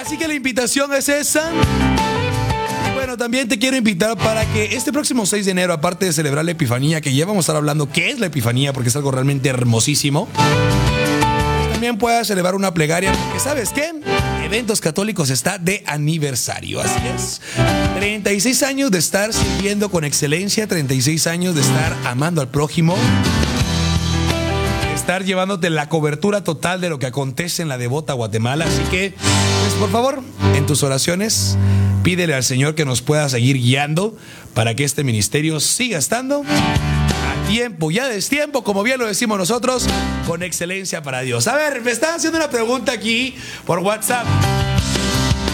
Así 0.00 0.16
que 0.16 0.28
la 0.28 0.34
invitación 0.34 0.94
es 0.94 1.08
esa. 1.08 1.50
Bueno, 2.98 3.16
también 3.16 3.46
te 3.46 3.60
quiero 3.60 3.76
invitar 3.76 4.18
para 4.18 4.44
que 4.52 4.74
este 4.74 4.92
próximo 4.92 5.24
6 5.24 5.44
de 5.44 5.52
enero, 5.52 5.72
aparte 5.72 6.06
de 6.06 6.12
celebrar 6.12 6.44
la 6.44 6.50
Epifanía, 6.50 7.00
que 7.00 7.14
ya 7.14 7.26
vamos 7.26 7.36
a 7.36 7.42
estar 7.42 7.56
hablando 7.56 7.88
qué 7.88 8.10
es 8.10 8.18
la 8.18 8.26
Epifanía, 8.26 8.72
porque 8.72 8.88
es 8.88 8.96
algo 8.96 9.12
realmente 9.12 9.48
hermosísimo, 9.48 10.26
también 11.70 11.96
puedas 11.96 12.26
celebrar 12.26 12.56
una 12.56 12.74
plegaria, 12.74 13.12
porque 13.12 13.38
¿sabes 13.38 13.70
qué? 13.70 13.92
Eventos 14.44 14.80
Católicos 14.80 15.30
está 15.30 15.58
de 15.58 15.84
aniversario, 15.86 16.80
así 16.80 16.98
es. 17.14 17.40
36 18.00 18.64
años 18.64 18.90
de 18.90 18.98
estar 18.98 19.32
sirviendo 19.32 19.90
con 19.90 20.02
excelencia, 20.02 20.66
36 20.66 21.28
años 21.28 21.54
de 21.54 21.60
estar 21.60 21.96
amando 22.04 22.40
al 22.40 22.48
prójimo, 22.48 22.96
estar 25.08 25.24
llevándote 25.24 25.70
la 25.70 25.88
cobertura 25.88 26.44
total 26.44 26.82
de 26.82 26.90
lo 26.90 26.98
que 26.98 27.06
acontece 27.06 27.62
en 27.62 27.68
la 27.68 27.78
devota 27.78 28.12
Guatemala. 28.12 28.66
Así 28.66 28.82
que, 28.90 29.14
pues 29.62 29.72
por 29.80 29.90
favor, 29.90 30.22
en 30.54 30.66
tus 30.66 30.82
oraciones, 30.82 31.56
pídele 32.02 32.34
al 32.34 32.44
Señor 32.44 32.74
que 32.74 32.84
nos 32.84 33.00
pueda 33.00 33.26
seguir 33.30 33.56
guiando 33.56 34.14
para 34.52 34.74
que 34.74 34.84
este 34.84 35.04
ministerio 35.04 35.60
siga 35.60 35.96
estando 35.96 36.42
a 36.44 37.48
tiempo, 37.48 37.90
ya 37.90 38.12
es 38.12 38.28
tiempo, 38.28 38.62
como 38.62 38.82
bien 38.82 38.98
lo 38.98 39.06
decimos 39.06 39.38
nosotros, 39.38 39.86
con 40.26 40.42
excelencia 40.42 41.02
para 41.02 41.22
Dios. 41.22 41.48
A 41.48 41.56
ver, 41.56 41.80
me 41.80 41.90
están 41.90 42.16
haciendo 42.16 42.36
una 42.36 42.50
pregunta 42.50 42.92
aquí 42.92 43.34
por 43.64 43.78
WhatsApp. 43.78 44.26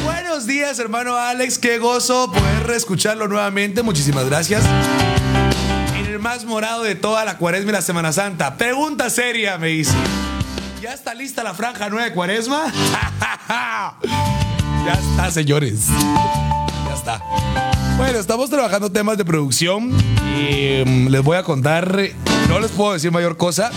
Buenos 0.02 0.49
días, 0.49 0.80
hermano 0.80 1.14
Alex. 1.14 1.61
Qué 1.61 1.78
gozo 1.78 2.32
poder 2.32 2.66
reescucharlo 2.66 3.28
nuevamente. 3.28 3.84
Muchísimas 3.84 4.26
gracias. 4.26 4.64
El 6.14 6.21
más 6.21 6.44
morado 6.44 6.85
de 6.85 6.94
toda 6.94 7.25
la 7.25 7.38
cuaresma 7.38 7.71
y 7.71 7.73
la 7.73 7.83
Semana 7.83 8.12
Santa. 8.12 8.56
Pregunta 8.56 9.11
seria, 9.11 9.59
me 9.59 9.66
dice. 9.66 9.94
¿Ya 10.80 10.94
está 10.94 11.12
lista 11.12 11.42
la 11.42 11.54
franja 11.54 11.88
nueva 11.88 12.04
de 12.04 12.12
cuaresma? 12.12 12.73
ya 13.49 14.92
está, 14.92 15.33
señores. 15.33 15.88
Ya 16.87 16.94
está. 16.94 17.21
Bueno, 17.97 18.21
estamos 18.21 18.49
trabajando 18.49 18.92
temas 18.92 19.18
de 19.18 19.25
producción 19.25 19.90
y 20.38 20.85
mm, 20.87 21.09
les 21.09 21.21
voy 21.21 21.37
a 21.37 21.42
contar, 21.42 21.99
no 22.49 22.61
les 22.61 22.71
puedo 22.71 22.92
decir 22.92 23.11
mayor 23.11 23.37
cosa, 23.37 23.73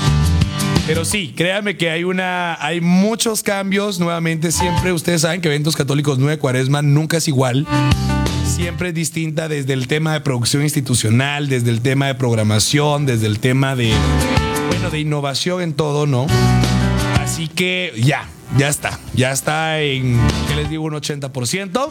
pero 0.86 1.06
sí, 1.06 1.34
créanme 1.36 1.76
que 1.76 1.90
hay 1.90 2.04
una, 2.04 2.64
hay 2.64 2.82
muchos 2.82 3.42
cambios. 3.42 4.00
Nuevamente, 4.00 4.52
siempre 4.52 4.94
ustedes 4.94 5.22
saben 5.22 5.42
que 5.42 5.48
Eventos 5.48 5.76
Católicos 5.76 6.20
9 6.20 6.38
Cuaresma 6.38 6.84
nunca 6.84 7.18
es 7.18 7.28
igual. 7.28 7.66
Siempre 8.58 8.90
es 8.90 8.96
distinta 8.96 9.48
desde 9.48 9.74
el 9.74 9.88
tema 9.88 10.14
de 10.14 10.22
producción 10.22 10.64
institucional, 10.64 11.48
desde 11.48 11.70
el 11.70 11.82
tema 11.82 12.08
de 12.08 12.16
programación, 12.16 13.06
desde 13.06 13.28
el 13.28 13.38
tema 13.38 13.76
de, 13.76 13.94
bueno, 14.70 14.90
de 14.90 15.00
innovación 15.00 15.62
en 15.62 15.74
todo, 15.74 16.08
¿no? 16.08 16.26
Así 17.22 17.50
que 17.50 17.94
ya, 18.04 18.28
ya 18.58 18.68
está. 18.68 19.00
Ya 19.14 19.32
está 19.32 19.80
en, 19.82 20.20
¿qué 20.48 20.56
les 20.56 20.72
digo? 20.72 20.86
Un 20.86 20.94
80%. 20.94 21.90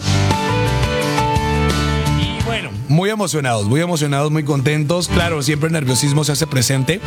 Y 2.20 2.44
bueno, 2.44 2.70
muy 2.88 3.10
emocionados, 3.10 3.66
muy 3.66 3.80
emocionados, 3.80 4.32
muy 4.32 4.42
contentos. 4.42 5.06
Claro, 5.06 5.42
siempre 5.42 5.68
el 5.68 5.72
nerviosismo 5.72 6.24
se 6.24 6.32
hace 6.32 6.48
presente 6.48 7.00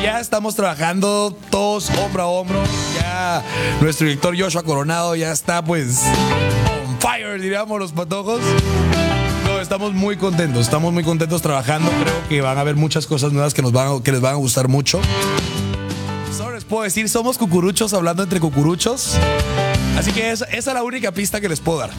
ya 0.00 0.20
estamos 0.20 0.54
trabajando 0.54 1.34
todos 1.48 1.88
hombro 1.88 2.22
a 2.22 2.26
hombro. 2.26 2.62
Ya 2.94 3.42
nuestro 3.80 4.06
director 4.06 4.38
Joshua 4.38 4.62
Coronado 4.62 5.16
ya 5.16 5.32
está 5.32 5.64
pues 5.64 6.02
fire, 7.04 7.38
diríamos 7.38 7.78
los 7.78 7.92
patojos. 7.92 8.40
No, 9.44 9.60
estamos 9.60 9.92
muy 9.92 10.16
contentos, 10.16 10.62
estamos 10.62 10.90
muy 10.90 11.04
contentos 11.04 11.42
trabajando. 11.42 11.90
Creo 12.02 12.28
que 12.30 12.40
van 12.40 12.56
a 12.56 12.62
haber 12.62 12.76
muchas 12.76 13.06
cosas 13.06 13.30
nuevas 13.30 13.52
que, 13.52 13.60
nos 13.60 13.72
van, 13.72 14.02
que 14.02 14.10
les 14.10 14.22
van 14.22 14.32
a 14.32 14.36
gustar 14.36 14.68
mucho. 14.68 15.02
Solo 16.34 16.54
les 16.54 16.64
puedo 16.64 16.82
decir, 16.82 17.10
somos 17.10 17.36
cucuruchos 17.36 17.92
hablando 17.92 18.22
entre 18.22 18.40
cucuruchos. 18.40 19.18
Así 19.98 20.12
que 20.12 20.30
esa, 20.30 20.46
esa 20.46 20.70
es 20.70 20.74
la 20.74 20.82
única 20.82 21.12
pista 21.12 21.42
que 21.42 21.48
les 21.50 21.60
puedo 21.60 21.78
dar. 21.78 21.90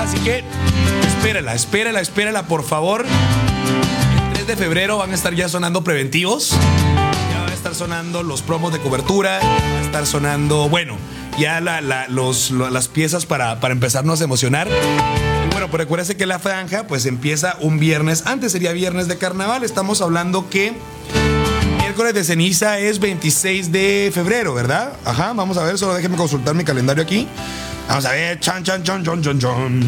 Así 0.00 0.16
que 0.20 0.42
espérela, 1.06 1.54
espérela, 1.54 2.00
espérela, 2.00 2.46
por 2.46 2.64
favor. 2.64 3.04
El 4.28 4.32
3 4.32 4.46
de 4.46 4.56
febrero 4.56 4.96
van 4.96 5.10
a 5.10 5.14
estar 5.14 5.34
ya 5.34 5.50
sonando 5.50 5.84
preventivos 5.84 6.56
estar 7.62 7.76
sonando 7.76 8.24
los 8.24 8.42
promos 8.42 8.72
de 8.72 8.80
cobertura, 8.80 9.38
a 9.38 9.71
estar 9.92 10.06
sonando, 10.06 10.70
bueno, 10.70 10.96
ya 11.38 11.60
la, 11.60 11.82
los, 12.08 12.50
las 12.50 12.88
piezas 12.88 13.26
para, 13.26 13.60
para 13.60 13.74
empezarnos 13.74 14.22
a 14.22 14.24
emocionar. 14.24 14.66
Bueno, 15.50 15.66
pero 15.66 15.76
recuérdese 15.76 16.16
que 16.16 16.24
la 16.24 16.38
franja 16.38 16.86
pues 16.86 17.04
empieza 17.04 17.58
un 17.60 17.78
viernes, 17.78 18.22
antes 18.24 18.52
sería 18.52 18.72
viernes 18.72 19.06
de 19.06 19.18
carnaval, 19.18 19.64
estamos 19.64 20.00
hablando 20.00 20.48
que 20.48 20.72
miércoles 21.76 22.14
de 22.14 22.24
ceniza 22.24 22.78
es 22.78 23.00
26 23.00 23.70
de 23.70 24.10
febrero, 24.14 24.54
¿verdad? 24.54 24.94
Ajá, 25.04 25.34
vamos 25.34 25.58
a 25.58 25.64
ver, 25.64 25.76
solo 25.76 25.92
déjenme 25.92 26.16
consultar 26.16 26.54
mi 26.54 26.64
calendario 26.64 27.02
aquí. 27.02 27.28
Vamos 27.92 28.06
a 28.06 28.12
ver, 28.12 28.40
chan, 28.40 28.64
chan, 28.64 28.82
chan, 28.82 29.04
chan, 29.04 29.22
chan, 29.22 29.38
chan. 29.38 29.82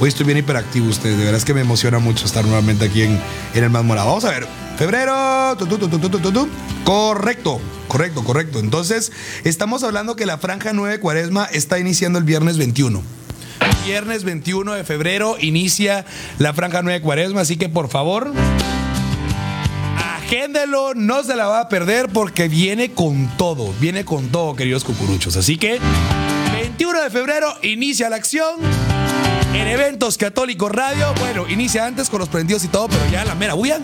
Hoy 0.00 0.08
estoy 0.08 0.26
bien 0.26 0.38
hiperactivo 0.38 0.88
ustedes, 0.88 1.16
de 1.16 1.26
verdad 1.26 1.38
es 1.38 1.44
que 1.44 1.54
me 1.54 1.60
emociona 1.60 2.00
mucho 2.00 2.26
estar 2.26 2.44
nuevamente 2.44 2.86
aquí 2.86 3.02
en, 3.02 3.20
el 3.54 3.70
Más 3.70 3.84
Morado. 3.84 4.08
Vamos 4.08 4.24
a 4.24 4.30
ver, 4.30 4.48
febrero, 4.76 5.56
correcto, 6.82 7.60
correcto, 7.86 8.24
correcto. 8.24 8.58
Entonces, 8.58 9.12
estamos 9.44 9.84
hablando 9.84 10.16
que 10.16 10.26
la 10.26 10.38
franja 10.38 10.72
9 10.72 10.98
cuaresma 10.98 11.44
está 11.44 11.78
iniciando 11.78 12.18
el 12.18 12.24
viernes 12.24 12.58
21. 12.58 13.00
Viernes 13.86 14.24
21 14.24 14.72
de 14.72 14.82
febrero 14.82 15.36
inicia 15.38 16.04
la 16.38 16.52
franja 16.52 16.82
9 16.82 17.00
cuaresma, 17.00 17.42
así 17.42 17.56
que 17.56 17.68
por 17.68 17.88
favor, 17.90 18.32
agéndelo, 20.16 20.94
no 20.94 21.22
se 21.22 21.36
la 21.36 21.46
va 21.46 21.60
a 21.60 21.68
perder 21.68 22.08
porque 22.08 22.48
viene 22.48 22.90
con 22.90 23.30
todo, 23.36 23.72
viene 23.78 24.04
con 24.04 24.30
todo, 24.30 24.56
queridos 24.56 24.82
cucuruchos. 24.82 25.36
Así 25.36 25.58
que 25.58 25.78
21 26.80 27.02
de 27.02 27.10
febrero 27.10 27.54
inicia 27.60 28.08
la 28.08 28.16
acción 28.16 28.58
en 29.52 29.68
Eventos 29.68 30.16
Católicos 30.16 30.72
Radio. 30.72 31.12
Bueno, 31.20 31.46
inicia 31.46 31.84
antes 31.84 32.08
con 32.08 32.20
los 32.20 32.30
prendidos 32.30 32.64
y 32.64 32.68
todo, 32.68 32.88
pero 32.88 33.02
ya 33.12 33.22
la 33.22 33.34
mera 33.34 33.52
bulla. 33.52 33.80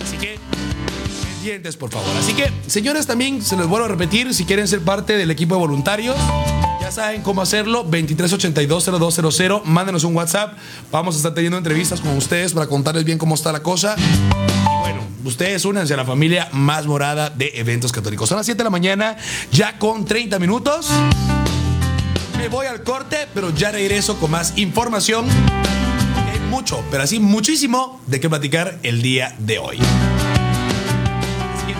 Así 0.00 0.16
que 0.16 0.38
pendientes, 1.24 1.76
por 1.76 1.90
favor. 1.90 2.08
Así 2.16 2.34
que, 2.34 2.52
señores, 2.68 3.08
también 3.08 3.42
se 3.42 3.56
les 3.56 3.66
vuelvo 3.66 3.86
a 3.86 3.88
repetir, 3.88 4.32
si 4.32 4.44
quieren 4.44 4.68
ser 4.68 4.82
parte 4.82 5.16
del 5.16 5.28
equipo 5.32 5.56
de 5.56 5.58
voluntarios, 5.58 6.14
ya 6.80 6.92
saben 6.92 7.22
cómo 7.22 7.42
hacerlo, 7.42 7.84
23820200, 7.90 9.64
mándenos 9.64 10.04
un 10.04 10.14
WhatsApp, 10.14 10.56
vamos 10.92 11.16
a 11.16 11.18
estar 11.18 11.34
teniendo 11.34 11.58
entrevistas 11.58 12.00
con 12.00 12.16
ustedes 12.16 12.52
para 12.52 12.68
contarles 12.68 13.02
bien 13.02 13.18
cómo 13.18 13.34
está 13.34 13.50
la 13.50 13.64
cosa. 13.64 13.96
Bueno, 14.82 15.00
ustedes 15.24 15.64
únanse 15.64 15.94
a 15.94 15.96
la 15.96 16.04
familia 16.04 16.48
más 16.52 16.86
morada 16.86 17.28
de 17.28 17.50
eventos 17.56 17.90
católicos. 17.90 18.28
Son 18.28 18.36
las 18.36 18.46
7 18.46 18.56
de 18.56 18.64
la 18.64 18.70
mañana, 18.70 19.16
ya 19.50 19.80
con 19.80 20.04
30 20.04 20.38
minutos. 20.38 20.92
Me 22.38 22.48
voy 22.48 22.66
al 22.66 22.82
corte, 22.82 23.28
pero 23.34 23.50
ya 23.50 23.70
regreso 23.70 24.18
con 24.18 24.30
más 24.30 24.56
información. 24.56 25.26
Hay 26.32 26.40
mucho, 26.48 26.82
pero 26.90 27.02
así 27.02 27.20
muchísimo 27.20 28.00
de 28.06 28.20
qué 28.20 28.28
platicar 28.30 28.78
el 28.82 29.02
día 29.02 29.34
de 29.38 29.58
hoy. 29.58 29.78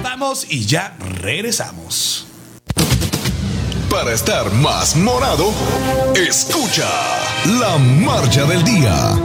Vamos 0.03 0.47
y 0.51 0.67
ya 0.67 0.97
regresamos. 1.21 2.27
Para 3.89 4.13
estar 4.13 4.53
más 4.53 4.97
morado, 4.97 5.53
escucha 6.17 6.89
la 7.61 7.79
marcha 7.79 8.45
del 8.45 8.65
día. 8.65 9.17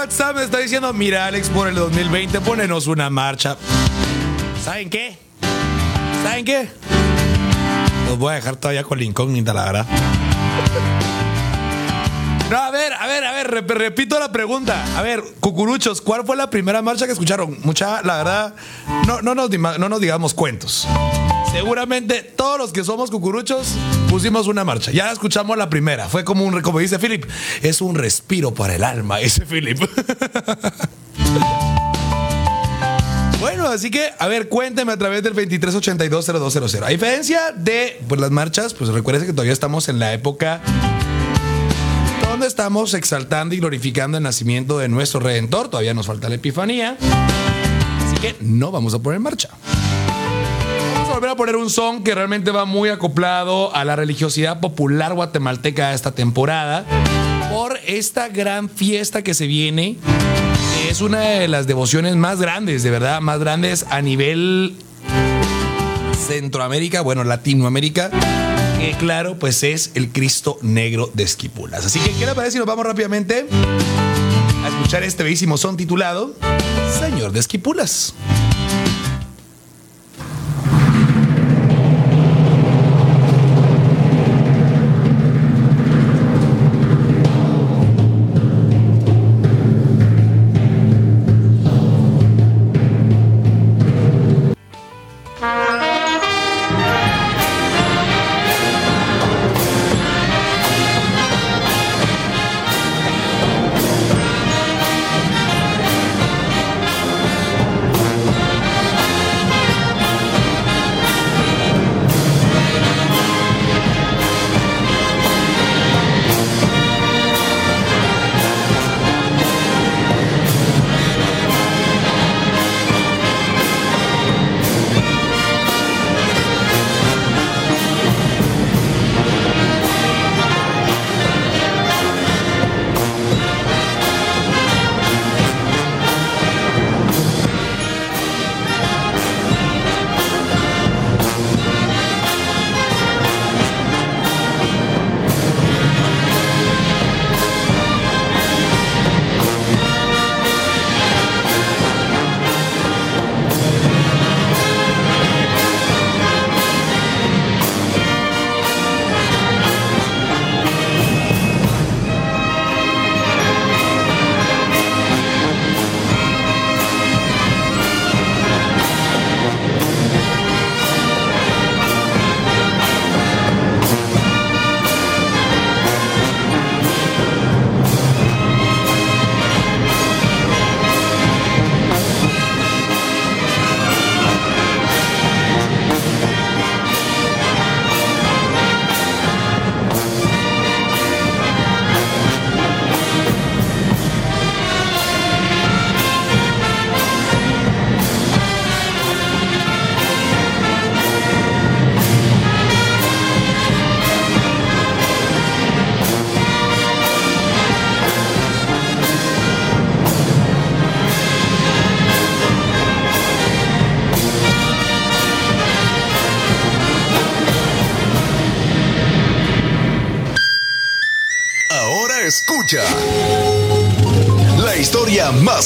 WhatsApp 0.00 0.34
me 0.36 0.44
está 0.44 0.56
diciendo, 0.56 0.94
mira 0.94 1.26
Alex, 1.26 1.50
por 1.50 1.68
el 1.68 1.74
2020 1.74 2.40
ponenos 2.40 2.86
una 2.86 3.10
marcha. 3.10 3.58
¿Saben 4.64 4.88
qué? 4.88 5.18
¿Saben 6.22 6.42
qué? 6.46 6.70
Los 8.08 8.18
voy 8.18 8.32
a 8.32 8.36
dejar 8.36 8.56
todavía 8.56 8.82
con 8.82 8.96
la 8.96 9.04
incógnita, 9.04 9.52
la 9.52 9.64
verdad. 9.66 9.86
No, 12.50 12.56
a 12.56 12.70
ver, 12.70 12.94
a 12.94 13.06
ver, 13.06 13.24
a 13.26 13.32
ver, 13.32 13.50
rep- 13.66 13.74
repito 13.76 14.18
la 14.18 14.32
pregunta. 14.32 14.82
A 14.96 15.02
ver, 15.02 15.22
cucuruchos, 15.38 16.00
¿cuál 16.00 16.24
fue 16.24 16.34
la 16.34 16.48
primera 16.48 16.80
marcha 16.80 17.04
que 17.04 17.12
escucharon? 17.12 17.58
Mucha, 17.62 18.00
la 18.02 18.16
verdad, 18.16 18.54
no, 19.06 19.20
no, 19.20 19.34
nos, 19.34 19.50
dima- 19.50 19.76
no 19.76 19.90
nos 19.90 20.00
digamos 20.00 20.32
cuentos. 20.32 20.88
Seguramente 21.52 22.22
todos 22.22 22.58
los 22.58 22.72
que 22.72 22.84
somos 22.84 23.10
cucuruchos 23.10 23.74
pusimos 24.08 24.46
una 24.46 24.64
marcha. 24.64 24.90
Ya 24.92 25.10
escuchamos 25.10 25.56
la 25.56 25.68
primera. 25.68 26.08
Fue 26.08 26.24
como 26.24 26.44
un, 26.44 26.60
como 26.62 26.78
dice 26.78 26.98
Philip, 26.98 27.24
es 27.62 27.80
un 27.80 27.94
respiro 27.96 28.54
para 28.54 28.74
el 28.74 28.84
alma, 28.84 29.20
ese 29.20 29.44
Philip. 29.46 29.78
bueno, 33.40 33.68
Así 33.68 33.90
que, 33.90 34.10
a 34.18 34.26
ver, 34.26 34.48
cuénteme 34.48 34.92
a 34.92 34.96
través 34.96 35.22
del 35.22 35.34
23820200. 35.34 36.82
A 36.84 36.88
diferencia 36.88 37.52
de 37.52 38.00
pues, 38.08 38.20
las 38.20 38.30
marchas, 38.30 38.74
pues 38.74 38.90
recuerden 38.90 39.26
que 39.26 39.32
todavía 39.32 39.52
estamos 39.52 39.88
en 39.88 39.98
la 39.98 40.12
época 40.12 40.60
donde 42.28 42.46
estamos 42.46 42.94
exaltando 42.94 43.54
y 43.54 43.58
glorificando 43.58 44.16
el 44.18 44.24
nacimiento 44.24 44.78
de 44.78 44.88
nuestro 44.88 45.20
Redentor. 45.20 45.68
Todavía 45.68 45.94
nos 45.94 46.06
falta 46.06 46.28
la 46.28 46.36
Epifanía. 46.36 46.96
Así 47.00 48.16
que 48.20 48.36
no 48.40 48.70
vamos 48.70 48.94
a 48.94 48.98
poner 48.98 49.20
marcha. 49.20 49.50
Volver 51.10 51.30
a 51.30 51.36
poner 51.36 51.56
un 51.56 51.68
son 51.70 52.04
que 52.04 52.14
realmente 52.14 52.52
va 52.52 52.64
muy 52.64 52.88
acoplado 52.88 53.74
a 53.74 53.84
la 53.84 53.96
religiosidad 53.96 54.60
popular 54.60 55.12
guatemalteca 55.12 55.88
de 55.88 55.96
esta 55.96 56.12
temporada 56.12 56.86
por 57.52 57.78
esta 57.84 58.28
gran 58.28 58.68
fiesta 58.70 59.22
que 59.22 59.34
se 59.34 59.48
viene. 59.48 59.96
Es 60.88 61.00
una 61.00 61.18
de 61.20 61.48
las 61.48 61.66
devociones 61.66 62.14
más 62.14 62.40
grandes, 62.40 62.84
de 62.84 62.90
verdad, 62.90 63.20
más 63.20 63.40
grandes 63.40 63.86
a 63.90 64.00
nivel 64.02 64.76
Centroamérica, 66.16 67.00
bueno, 67.00 67.24
Latinoamérica, 67.24 68.10
que 68.78 68.94
claro, 68.96 69.36
pues 69.36 69.64
es 69.64 69.90
el 69.94 70.12
Cristo 70.12 70.58
Negro 70.62 71.10
de 71.12 71.24
Esquipulas. 71.24 71.84
Así 71.84 71.98
que, 71.98 72.12
¿qué 72.12 72.24
le 72.24 72.34
parece 72.36 72.52
si 72.52 72.58
nos 72.58 72.68
vamos 72.68 72.86
rápidamente 72.86 73.46
a 74.64 74.68
escuchar 74.68 75.02
este 75.02 75.24
bellísimo 75.24 75.56
son 75.56 75.76
titulado 75.76 76.34
Señor 77.00 77.32
de 77.32 77.40
Esquipulas? 77.40 78.14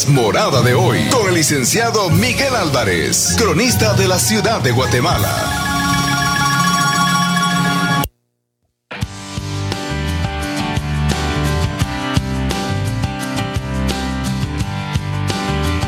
Morada 0.09 0.61
de 0.61 0.75
hoy 0.75 1.09
con 1.09 1.29
el 1.29 1.35
licenciado 1.35 2.11
Miguel 2.11 2.57
Álvarez, 2.57 3.37
cronista 3.39 3.95
de 3.95 4.09
la 4.09 4.19
ciudad 4.19 4.61
de 4.61 4.73
Guatemala. 4.73 5.31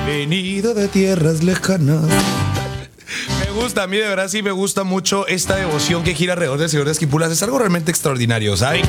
Venido 0.07 0.73
de 0.73 0.87
tierras 0.87 1.43
lejanas. 1.43 2.05
Me 3.41 3.51
gusta, 3.61 3.83
a 3.83 3.87
mí 3.89 3.97
de 3.97 4.07
verdad 4.07 4.29
sí 4.29 4.41
me 4.41 4.53
gusta 4.53 4.85
mucho 4.85 5.27
esta 5.27 5.57
devoción 5.57 6.05
que 6.05 6.15
gira 6.15 6.35
alrededor 6.35 6.59
del 6.59 6.69
Señor 6.69 6.87
de 6.87 6.93
Esquipulas. 6.93 7.33
Es 7.33 7.43
algo 7.43 7.59
realmente 7.59 7.91
extraordinario, 7.91 8.57
¿sabes? 8.57 8.87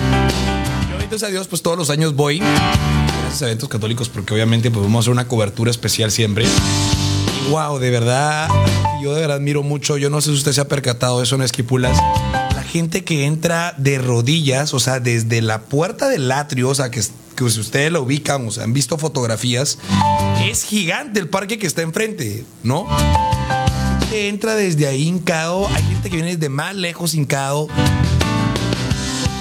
gracias 1.09 1.23
a 1.23 1.27
Dios, 1.31 1.47
pues 1.47 1.63
todos 1.63 1.77
los 1.77 1.89
años 1.89 2.15
voy 2.15 2.41
eventos 3.41 3.69
católicos 3.69 4.09
porque 4.09 4.33
obviamente 4.33 4.71
pues 4.71 4.83
vamos 4.83 4.97
a 4.97 4.99
hacer 5.01 5.13
una 5.13 5.27
cobertura 5.27 5.71
especial 5.71 6.11
siempre. 6.11 6.45
Wow, 7.49 7.79
de 7.79 7.91
verdad, 7.91 8.49
yo 9.01 9.13
de 9.13 9.21
verdad 9.21 9.37
admiro 9.37 9.63
mucho. 9.63 9.97
Yo 9.97 10.09
no 10.09 10.21
sé 10.21 10.31
si 10.31 10.37
usted 10.37 10.51
se 10.51 10.61
ha 10.61 10.67
percatado 10.67 11.19
de 11.19 11.23
eso 11.23 11.35
en 11.35 11.43
Esquipulas. 11.43 11.97
La 12.55 12.63
gente 12.63 13.03
que 13.03 13.25
entra 13.25 13.73
de 13.77 13.99
rodillas, 13.99 14.73
o 14.73 14.79
sea, 14.79 14.99
desde 14.99 15.41
la 15.41 15.61
puerta 15.61 16.09
del 16.09 16.31
atrio, 16.31 16.69
o 16.69 16.75
sea, 16.75 16.91
que, 16.91 17.01
que 17.35 17.49
si 17.49 17.59
ustedes 17.59 17.91
lo 17.91 18.01
ubican, 18.01 18.47
o 18.47 18.51
sea, 18.51 18.63
han 18.63 18.73
visto 18.73 18.97
fotografías, 18.97 19.77
es 20.43 20.63
gigante 20.63 21.19
el 21.19 21.29
parque 21.29 21.57
que 21.57 21.67
está 21.67 21.81
enfrente, 21.81 22.45
¿no? 22.63 22.87
entra 24.11 24.55
desde 24.55 24.87
ahí 24.87 25.03
hincado, 25.03 25.67
hay 25.67 25.83
gente 25.83 26.09
que 26.09 26.15
viene 26.15 26.35
desde 26.35 26.49
más 26.49 26.73
lejos 26.73 27.13
hincado 27.13 27.67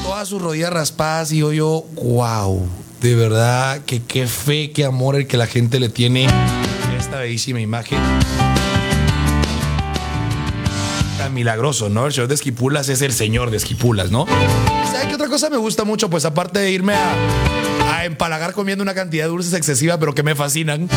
todas 0.06 0.28
sus 0.28 0.40
rodillas 0.40 0.72
raspadas 0.72 1.32
y 1.32 1.38
yo, 1.38 1.52
yo, 1.52 1.84
wow, 1.94 2.68
de 3.06 3.14
verdad, 3.14 3.84
que 3.84 4.02
qué 4.02 4.26
fe, 4.26 4.72
qué 4.72 4.84
amor 4.84 5.14
el 5.14 5.28
que 5.28 5.36
la 5.36 5.46
gente 5.46 5.78
le 5.78 5.88
tiene 5.88 6.26
esta 6.98 7.20
bellísima 7.20 7.60
imagen. 7.60 8.00
Tan 11.16 11.32
milagroso, 11.32 11.88
¿no? 11.88 12.06
El 12.06 12.12
señor 12.12 12.26
de 12.26 12.34
Esquipulas 12.34 12.88
es 12.88 13.02
el 13.02 13.12
señor 13.12 13.50
de 13.50 13.58
Esquipulas, 13.58 14.10
¿no? 14.10 14.26
¿Sabes 14.90 15.06
qué 15.06 15.14
otra 15.14 15.28
cosa 15.28 15.48
me 15.50 15.56
gusta 15.56 15.84
mucho? 15.84 16.10
Pues 16.10 16.24
aparte 16.24 16.58
de 16.58 16.72
irme 16.72 16.94
a, 16.94 18.04
empalagar 18.04 18.52
comiendo 18.52 18.82
una 18.82 18.94
cantidad 18.94 19.24
de 19.24 19.30
dulces 19.30 19.52
excesiva, 19.52 19.98
pero 19.98 20.12
que 20.14 20.22
me 20.22 20.34
fascinan, 20.34 20.88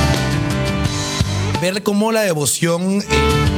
ver 1.61 1.83
cómo 1.83 2.11
la 2.11 2.21
devoción... 2.21 3.01
Eh, 3.01 3.49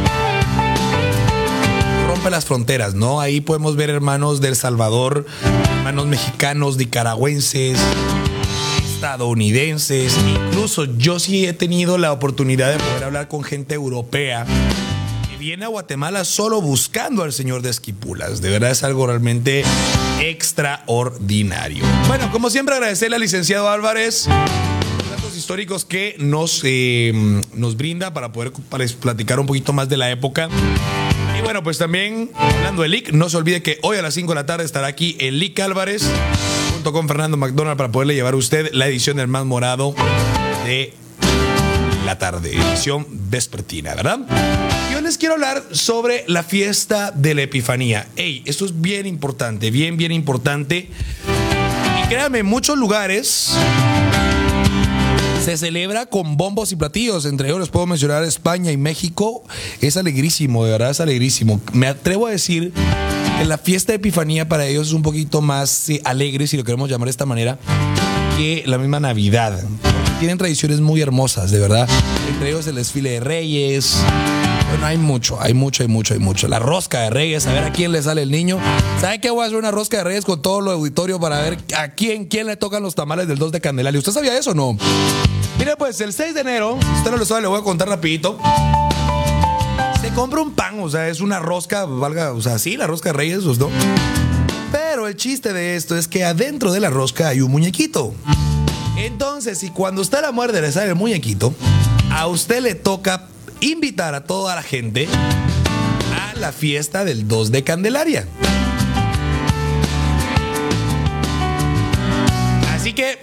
las 2.29 2.45
fronteras, 2.45 2.93
¿no? 2.93 3.19
Ahí 3.19 3.41
podemos 3.41 3.75
ver 3.75 3.89
hermanos 3.89 4.41
del 4.41 4.55
Salvador, 4.55 5.25
hermanos 5.77 6.05
mexicanos, 6.05 6.77
nicaragüenses, 6.77 7.79
estadounidenses, 9.01 10.15
incluso 10.29 10.85
yo 10.85 11.17
sí 11.17 11.47
he 11.47 11.53
tenido 11.53 11.97
la 11.97 12.11
oportunidad 12.11 12.71
de 12.71 12.77
poder 12.77 13.03
hablar 13.05 13.27
con 13.27 13.41
gente 13.41 13.73
europea 13.73 14.45
que 15.27 15.37
viene 15.37 15.65
a 15.65 15.69
Guatemala 15.69 16.23
solo 16.23 16.61
buscando 16.61 17.23
al 17.23 17.33
Señor 17.33 17.63
de 17.63 17.71
Esquipulas. 17.71 18.43
De 18.43 18.51
verdad 18.51 18.69
es 18.69 18.83
algo 18.83 19.07
realmente 19.07 19.63
extraordinario. 20.19 21.83
Bueno, 22.07 22.31
como 22.31 22.51
siempre 22.51 22.75
agradecerle 22.75 23.15
al 23.15 23.23
licenciado 23.23 23.69
Álvarez 23.69 24.27
datos 24.27 25.35
históricos 25.35 25.83
que 25.83 26.15
nos, 26.19 26.61
eh, 26.63 27.41
nos 27.55 27.77
brinda 27.77 28.13
para 28.13 28.31
poder 28.31 28.53
platicar 28.99 29.39
un 29.39 29.47
poquito 29.47 29.73
más 29.73 29.89
de 29.89 29.97
la 29.97 30.11
época. 30.11 30.47
Y 31.39 31.41
bueno, 31.41 31.63
pues 31.63 31.79
también 31.79 32.29
hablando 32.35 32.83
de 32.83 32.89
Lick, 32.89 33.13
no 33.13 33.29
se 33.29 33.37
olvide 33.37 33.63
que 33.63 33.79
hoy 33.81 33.97
a 33.97 34.03
las 34.03 34.13
5 34.13 34.31
de 34.31 34.35
la 34.35 34.45
tarde 34.45 34.63
estará 34.63 34.85
aquí 34.85 35.17
el 35.19 35.39
Lick 35.39 35.59
Álvarez 35.59 36.07
junto 36.81 36.93
con 36.93 37.07
Fernando 37.07 37.37
McDonald 37.37 37.77
para 37.77 37.91
poderle 37.91 38.15
llevar 38.15 38.33
a 38.33 38.37
usted 38.37 38.71
la 38.73 38.87
edición 38.87 39.17
del 39.17 39.27
más 39.27 39.45
morado 39.45 39.93
de 40.65 40.95
la 42.07 42.17
tarde, 42.17 42.57
edición 42.57 43.05
vespertina, 43.07 43.93
¿verdad? 43.93 44.21
Yo 44.91 44.99
les 44.99 45.19
quiero 45.19 45.35
hablar 45.35 45.63
sobre 45.73 46.23
la 46.25 46.41
fiesta 46.41 47.11
de 47.11 47.35
la 47.35 47.43
Epifanía. 47.43 48.07
Ey, 48.15 48.41
esto 48.47 48.65
es 48.65 48.81
bien 48.81 49.05
importante, 49.05 49.69
bien, 49.69 49.95
bien 49.95 50.11
importante. 50.11 50.89
Y 52.03 52.07
créanme, 52.07 52.39
en 52.39 52.47
muchos 52.47 52.75
lugares 52.79 53.51
se 55.45 55.55
celebra 55.57 56.07
con 56.07 56.35
bombos 56.35 56.71
y 56.71 56.77
platillos. 56.77 57.25
Entre 57.25 57.47
ellos 57.47 57.59
les 57.59 57.69
puedo 57.69 57.85
mencionar 57.85 58.23
España 58.23 58.71
y 58.71 58.77
México. 58.77 59.43
Es 59.81 59.97
alegrísimo, 59.97 60.65
de 60.65 60.71
verdad 60.71 60.89
es 60.89 60.99
alegrísimo. 60.99 61.61
Me 61.73 61.85
atrevo 61.85 62.25
a 62.25 62.31
decir 62.31 62.73
la 63.45 63.57
fiesta 63.57 63.91
de 63.91 63.97
Epifanía 63.97 64.47
para 64.47 64.65
ellos 64.65 64.87
es 64.87 64.93
un 64.93 65.01
poquito 65.01 65.41
más 65.41 65.87
alegre, 66.03 66.47
si 66.47 66.57
lo 66.57 66.63
queremos 66.63 66.89
llamar 66.89 67.07
de 67.07 67.11
esta 67.11 67.25
manera, 67.25 67.57
que 68.37 68.63
la 68.65 68.77
misma 68.77 68.99
Navidad 68.99 69.61
tienen 70.19 70.37
tradiciones 70.37 70.79
muy 70.81 71.01
hermosas, 71.01 71.51
de 71.51 71.59
verdad. 71.59 71.89
Entre 72.29 72.49
ellos 72.49 72.67
el 72.67 72.75
desfile 72.75 73.11
de 73.11 73.19
Reyes. 73.19 73.97
Bueno, 74.69 74.85
hay 74.85 74.97
mucho, 74.97 75.41
hay 75.41 75.53
mucho, 75.53 75.83
hay 75.83 75.89
mucho, 75.89 76.13
hay 76.13 76.19
mucho. 76.19 76.47
La 76.47 76.59
rosca 76.59 77.01
de 77.01 77.09
Reyes, 77.09 77.45
a 77.47 77.53
ver 77.53 77.63
a 77.63 77.71
quién 77.71 77.91
le 77.91 78.01
sale 78.01 78.21
el 78.21 78.31
niño. 78.31 78.59
¿Sabe 79.01 79.19
qué 79.19 79.31
voy 79.31 79.43
a 79.43 79.47
hacer 79.47 79.57
una 79.57 79.71
rosca 79.71 79.97
de 79.97 80.03
Reyes 80.03 80.23
con 80.23 80.41
todo 80.41 80.61
lo 80.61 80.71
auditorio 80.71 81.19
para 81.19 81.41
ver 81.41 81.57
a 81.75 81.89
quién, 81.89 82.25
quién 82.25 82.47
le 82.47 82.55
tocan 82.55 82.83
los 82.83 82.95
tamales 82.95 83.27
del 83.27 83.37
2 83.37 83.51
de 83.51 83.61
Candelaria? 83.61 83.97
¿Usted 83.97 84.11
sabía 84.11 84.37
eso 84.37 84.51
o 84.51 84.53
no? 84.53 84.77
Mire, 85.57 85.75
pues 85.75 85.99
el 86.01 86.13
6 86.13 86.35
de 86.35 86.41
enero, 86.41 86.77
usted 86.97 87.11
no 87.11 87.17
lo 87.17 87.25
sabe, 87.25 87.41
le 87.41 87.47
voy 87.47 87.59
a 87.59 87.63
contar 87.63 87.89
rapidito. 87.89 88.37
Se 90.01 90.09
compra 90.15 90.41
un 90.41 90.51
pan, 90.51 90.79
o 90.79 90.89
sea, 90.89 91.09
es 91.09 91.21
una 91.21 91.37
rosca, 91.37 91.85
valga, 91.85 92.33
o 92.33 92.41
sea, 92.41 92.57
sí, 92.57 92.75
la 92.75 92.87
rosca 92.87 93.09
de 93.09 93.13
Reyes, 93.13 93.43
¿no? 93.59 93.69
Pero 94.71 95.07
el 95.07 95.15
chiste 95.15 95.53
de 95.53 95.75
esto 95.75 95.95
es 95.95 96.07
que 96.07 96.23
adentro 96.23 96.71
de 96.71 96.79
la 96.79 96.89
rosca 96.89 97.27
hay 97.27 97.41
un 97.41 97.51
muñequito. 97.51 98.15
Entonces, 98.97 99.59
si 99.59 99.69
cuando 99.69 100.01
usted 100.01 100.21
la 100.21 100.31
muerde 100.31 100.59
le 100.59 100.71
sale 100.71 100.89
el 100.89 100.95
muñequito, 100.95 101.53
a 102.11 102.25
usted 102.25 102.63
le 102.63 102.73
toca 102.73 103.27
invitar 103.59 104.15
a 104.15 104.23
toda 104.23 104.55
la 104.55 104.63
gente 104.63 105.07
a 106.19 106.35
la 106.35 106.51
fiesta 106.51 107.05
del 107.05 107.27
2 107.27 107.51
de 107.51 107.63
Candelaria. 107.63 108.27
Así 112.73 112.93
que, 112.93 113.19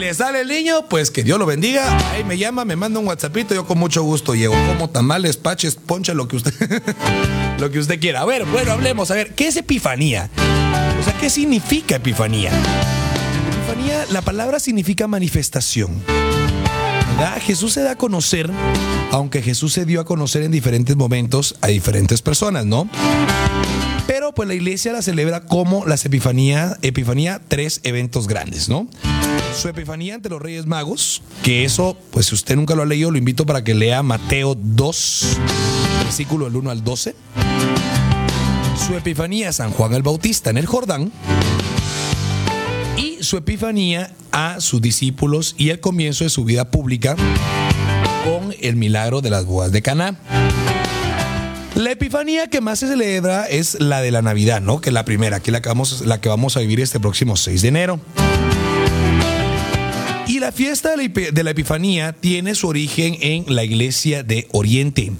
le 0.00 0.14
sale 0.14 0.40
el 0.40 0.48
niño, 0.48 0.86
pues 0.88 1.10
que 1.10 1.22
Dios 1.22 1.38
lo 1.38 1.44
bendiga. 1.44 2.10
Ahí 2.12 2.24
me 2.24 2.38
llama, 2.38 2.64
me 2.64 2.74
manda 2.74 2.98
un 2.98 3.06
WhatsAppito, 3.06 3.54
yo 3.54 3.66
con 3.66 3.78
mucho 3.78 4.02
gusto 4.02 4.34
llego. 4.34 4.54
Como 4.66 4.88
tamales, 4.88 5.36
paches, 5.36 5.76
poncha, 5.76 6.14
lo 6.14 6.26
que 6.26 6.36
usted, 6.36 6.54
lo 7.58 7.70
que 7.70 7.78
usted 7.78 8.00
quiera. 8.00 8.22
A 8.22 8.24
ver, 8.24 8.46
bueno, 8.46 8.72
hablemos. 8.72 9.10
A 9.10 9.14
ver, 9.14 9.34
¿qué 9.34 9.48
es 9.48 9.56
epifanía? 9.56 10.30
O 10.98 11.04
sea, 11.04 11.12
¿qué 11.20 11.28
significa 11.28 11.96
epifanía? 11.96 12.50
la 14.10 14.22
palabra 14.22 14.58
significa 14.58 15.06
manifestación. 15.06 16.02
Jesús 17.42 17.74
se 17.74 17.82
da 17.82 17.92
a 17.92 17.96
conocer, 17.96 18.50
aunque 19.10 19.42
Jesús 19.42 19.72
se 19.72 19.84
dio 19.84 20.00
a 20.00 20.04
conocer 20.04 20.42
en 20.42 20.50
diferentes 20.50 20.96
momentos 20.96 21.56
a 21.60 21.68
diferentes 21.68 22.22
personas, 22.22 22.66
¿no? 22.66 22.88
Pero 24.06 24.34
pues 24.34 24.48
la 24.48 24.54
iglesia 24.54 24.92
la 24.92 25.02
celebra 25.02 25.42
como 25.42 25.86
las 25.86 26.04
epifanías, 26.04 26.78
epifanía, 26.82 27.40
tres 27.46 27.80
eventos 27.84 28.26
grandes, 28.26 28.68
¿no? 28.68 28.88
Su 29.54 29.68
epifanía 29.68 30.14
ante 30.14 30.28
los 30.28 30.40
Reyes 30.40 30.66
Magos, 30.66 31.22
que 31.42 31.64
eso, 31.64 31.96
pues 32.10 32.26
si 32.26 32.34
usted 32.34 32.56
nunca 32.56 32.74
lo 32.74 32.82
ha 32.82 32.86
leído, 32.86 33.10
lo 33.10 33.18
invito 33.18 33.44
para 33.46 33.62
que 33.62 33.74
lea 33.74 34.02
Mateo 34.02 34.54
2, 34.54 35.36
versículo 36.04 36.46
del 36.46 36.56
1 36.56 36.70
al 36.70 36.84
12. 36.84 37.14
Su 38.86 38.96
epifanía 38.96 39.52
San 39.52 39.70
Juan 39.70 39.94
el 39.94 40.02
Bautista 40.02 40.50
en 40.50 40.56
el 40.56 40.66
Jordán 40.66 41.12
su 43.20 43.36
epifanía 43.36 44.10
a 44.32 44.60
sus 44.60 44.80
discípulos 44.80 45.54
y 45.58 45.70
el 45.70 45.80
comienzo 45.80 46.24
de 46.24 46.30
su 46.30 46.44
vida 46.44 46.70
pública 46.70 47.16
con 48.24 48.54
el 48.60 48.76
milagro 48.76 49.20
de 49.20 49.30
las 49.30 49.44
bodas 49.44 49.72
de 49.72 49.82
Caná. 49.82 50.16
La 51.74 51.92
epifanía 51.92 52.48
que 52.48 52.60
más 52.60 52.80
se 52.80 52.88
celebra 52.88 53.46
es 53.46 53.78
la 53.80 54.02
de 54.02 54.10
la 54.10 54.22
Navidad, 54.22 54.60
¿no? 54.60 54.80
Que 54.80 54.90
es 54.90 54.94
la 54.94 55.04
primera, 55.04 55.40
que 55.40 55.50
es 55.50 55.52
la 55.52 55.62
que 55.62 55.68
vamos, 55.68 56.00
la 56.04 56.20
que 56.20 56.28
vamos 56.28 56.56
a 56.56 56.60
vivir 56.60 56.80
este 56.80 57.00
próximo 57.00 57.36
6 57.36 57.62
de 57.62 57.68
enero. 57.68 58.00
La 60.40 60.52
fiesta 60.52 60.92
de 60.96 61.44
la 61.44 61.50
Epifanía 61.50 62.14
tiene 62.14 62.54
su 62.54 62.66
origen 62.66 63.14
en 63.20 63.54
la 63.54 63.62
iglesia 63.62 64.22
de 64.22 64.48
Oriente. 64.52 65.12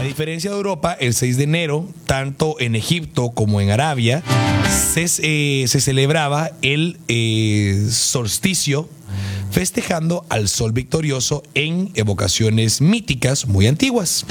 A 0.00 0.02
diferencia 0.04 0.48
de 0.50 0.56
Europa, 0.56 0.96
el 0.98 1.12
6 1.12 1.36
de 1.36 1.44
enero, 1.44 1.86
tanto 2.06 2.56
en 2.58 2.74
Egipto 2.74 3.32
como 3.32 3.60
en 3.60 3.68
Arabia, 3.68 4.22
se, 4.94 5.04
eh, 5.22 5.68
celebraba 5.68 6.50
el 6.62 6.96
eh, 7.08 7.88
solsticio 7.90 8.88
festejando 9.50 10.24
al 10.30 10.48
sol 10.48 10.72
victorioso 10.72 11.42
en 11.52 11.90
evocaciones 11.94 12.80
míticas 12.80 13.46
muy 13.46 13.66
antiguas. 13.66 14.24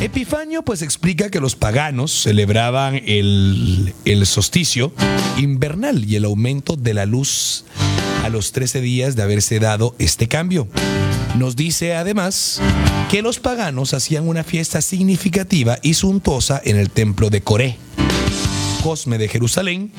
Epifanio 0.00 0.62
pues 0.62 0.80
explica 0.80 1.30
que 1.30 1.40
los 1.40 1.56
paganos 1.56 2.10
celebraban 2.10 3.02
el, 3.06 3.94
el 4.06 4.26
solsticio 4.26 4.92
invernal 5.36 6.04
y 6.04 6.16
el 6.16 6.24
aumento 6.24 6.76
de 6.76 6.94
la 6.94 7.06
luz 7.06 7.64
a 8.24 8.30
los 8.30 8.52
13 8.52 8.80
días 8.80 9.16
de 9.16 9.22
haberse 9.22 9.60
dado 9.60 9.94
este 9.98 10.28
cambio. 10.28 10.66
Nos 11.36 11.56
dice 11.56 11.94
además 11.94 12.58
que 13.10 13.20
los 13.20 13.38
paganos 13.38 13.92
hacían 13.92 14.26
una 14.26 14.44
fiesta 14.44 14.80
significativa 14.80 15.78
y 15.82 15.92
suntuosa 15.92 16.60
en 16.64 16.78
el 16.78 16.88
templo 16.88 17.28
de 17.28 17.42
Coré. 17.42 17.76
Cosme 18.82 19.18
de 19.18 19.28
Jerusalén 19.28 19.92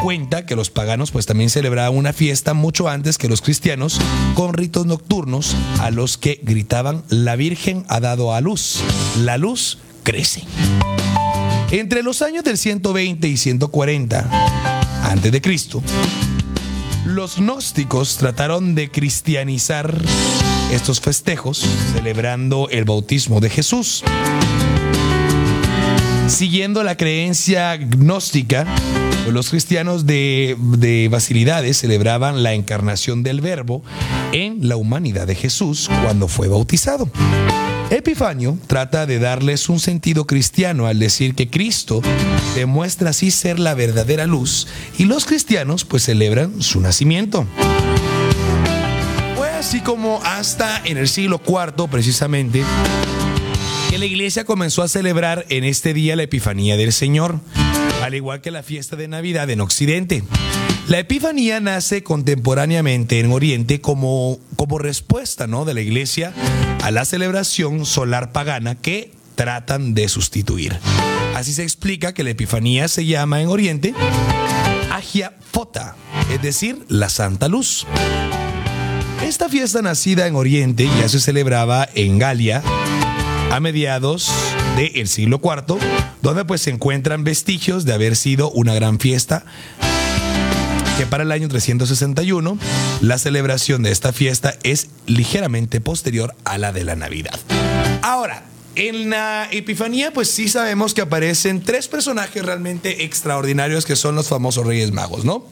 cuenta 0.00 0.46
que 0.46 0.56
los 0.56 0.70
paganos 0.70 1.10
pues 1.10 1.26
también 1.26 1.50
celebraban 1.50 1.94
una 1.94 2.14
fiesta 2.14 2.54
mucho 2.54 2.88
antes 2.88 3.18
que 3.18 3.28
los 3.28 3.42
cristianos 3.42 4.00
con 4.34 4.54
ritos 4.54 4.86
nocturnos 4.86 5.54
a 5.80 5.90
los 5.90 6.16
que 6.16 6.40
gritaban 6.42 7.04
la 7.10 7.36
Virgen 7.36 7.84
ha 7.88 8.00
dado 8.00 8.32
a 8.32 8.40
luz, 8.40 8.80
la 9.18 9.36
luz 9.36 9.78
crece. 10.04 10.42
Entre 11.70 12.02
los 12.02 12.22
años 12.22 12.44
del 12.44 12.56
120 12.56 13.28
y 13.28 13.36
140 13.36 14.28
antes 15.04 15.32
de 15.32 15.40
Cristo, 15.42 15.82
los 17.04 17.36
gnósticos 17.38 18.16
trataron 18.16 18.74
de 18.74 18.90
cristianizar 18.90 20.00
estos 20.70 21.00
festejos 21.00 21.64
celebrando 21.92 22.68
el 22.70 22.84
bautismo 22.84 23.40
de 23.40 23.50
Jesús. 23.50 24.04
Siguiendo 26.28 26.82
la 26.82 26.96
creencia 26.96 27.76
gnóstica, 27.76 28.66
los 29.30 29.50
cristianos 29.50 30.06
de, 30.06 30.56
de 30.58 31.08
Basilidades 31.10 31.78
celebraban 31.78 32.42
la 32.42 32.54
encarnación 32.54 33.22
del 33.22 33.40
Verbo 33.40 33.82
en 34.32 34.68
la 34.68 34.76
humanidad 34.76 35.26
de 35.26 35.34
Jesús 35.34 35.88
cuando 36.02 36.28
fue 36.28 36.48
bautizado. 36.48 37.08
Epifanio 37.90 38.56
trata 38.66 39.04
de 39.04 39.18
darles 39.18 39.68
un 39.68 39.78
sentido 39.78 40.26
cristiano 40.26 40.86
al 40.86 40.98
decir 40.98 41.34
que 41.34 41.50
Cristo 41.50 42.00
demuestra 42.54 43.10
así 43.10 43.30
ser 43.30 43.58
la 43.58 43.74
verdadera 43.74 44.26
luz 44.26 44.66
y 44.96 45.04
los 45.04 45.26
cristianos 45.26 45.84
pues 45.84 46.02
celebran 46.02 46.62
su 46.62 46.80
nacimiento. 46.80 47.46
Fue 49.36 49.50
así 49.50 49.80
como 49.80 50.20
hasta 50.24 50.80
en 50.84 50.96
el 50.96 51.06
siglo 51.06 51.40
IV 51.46 51.88
precisamente 51.90 52.64
que 53.90 53.98
la 53.98 54.06
iglesia 54.06 54.46
comenzó 54.46 54.82
a 54.82 54.88
celebrar 54.88 55.44
en 55.50 55.64
este 55.64 55.92
día 55.92 56.16
la 56.16 56.22
Epifanía 56.22 56.78
del 56.78 56.94
Señor, 56.94 57.40
al 58.02 58.14
igual 58.14 58.40
que 58.40 58.50
la 58.50 58.62
fiesta 58.62 58.96
de 58.96 59.06
Navidad 59.06 59.48
en 59.50 59.60
Occidente. 59.60 60.24
La 60.88 60.98
Epifanía 60.98 61.60
nace 61.60 62.02
contemporáneamente 62.02 63.20
en 63.20 63.30
Oriente 63.30 63.80
como, 63.80 64.40
como 64.56 64.78
respuesta 64.78 65.46
¿no? 65.46 65.64
de 65.64 65.74
la 65.74 65.80
iglesia 65.80 66.32
a 66.82 66.90
la 66.90 67.04
celebración 67.04 67.86
solar 67.86 68.32
pagana 68.32 68.74
que 68.74 69.12
tratan 69.36 69.94
de 69.94 70.08
sustituir. 70.08 70.78
Así 71.34 71.52
se 71.52 71.62
explica 71.62 72.12
que 72.12 72.24
la 72.24 72.30
Epifanía 72.30 72.88
se 72.88 73.06
llama 73.06 73.40
en 73.40 73.48
Oriente 73.48 73.94
Agia 74.90 75.34
Fota, 75.40 75.94
es 76.32 76.42
decir, 76.42 76.84
la 76.88 77.08
Santa 77.08 77.48
Luz. 77.48 77.86
Esta 79.24 79.48
fiesta 79.48 79.80
nacida 79.80 80.26
en 80.26 80.34
Oriente 80.34 80.88
ya 81.00 81.08
se 81.08 81.20
celebraba 81.20 81.88
en 81.94 82.18
Galia 82.18 82.62
a 83.52 83.60
mediados 83.60 84.32
del 84.76 85.06
siglo 85.08 85.38
IV, 85.44 85.76
donde 86.22 86.44
pues 86.46 86.62
se 86.62 86.70
encuentran 86.70 87.22
vestigios 87.22 87.84
de 87.84 87.92
haber 87.92 88.16
sido 88.16 88.50
una 88.50 88.72
gran 88.72 88.98
fiesta 88.98 89.44
que 90.96 91.04
para 91.04 91.22
el 91.22 91.32
año 91.32 91.48
361 91.48 92.58
la 93.02 93.18
celebración 93.18 93.82
de 93.82 93.92
esta 93.92 94.14
fiesta 94.14 94.54
es 94.62 94.88
ligeramente 95.06 95.82
posterior 95.82 96.34
a 96.44 96.56
la 96.56 96.72
de 96.72 96.84
la 96.84 96.96
Navidad. 96.96 97.38
Ahora, 98.00 98.44
en 98.74 99.10
la 99.10 99.48
Epifanía, 99.50 100.14
pues 100.14 100.30
sí 100.30 100.48
sabemos 100.48 100.94
que 100.94 101.02
aparecen 101.02 101.62
tres 101.62 101.88
personajes 101.88 102.42
realmente 102.42 103.04
extraordinarios 103.04 103.84
que 103.84 103.96
son 103.96 104.14
los 104.14 104.28
famosos 104.28 104.66
Reyes 104.66 104.92
Magos, 104.92 105.26
¿no? 105.26 105.46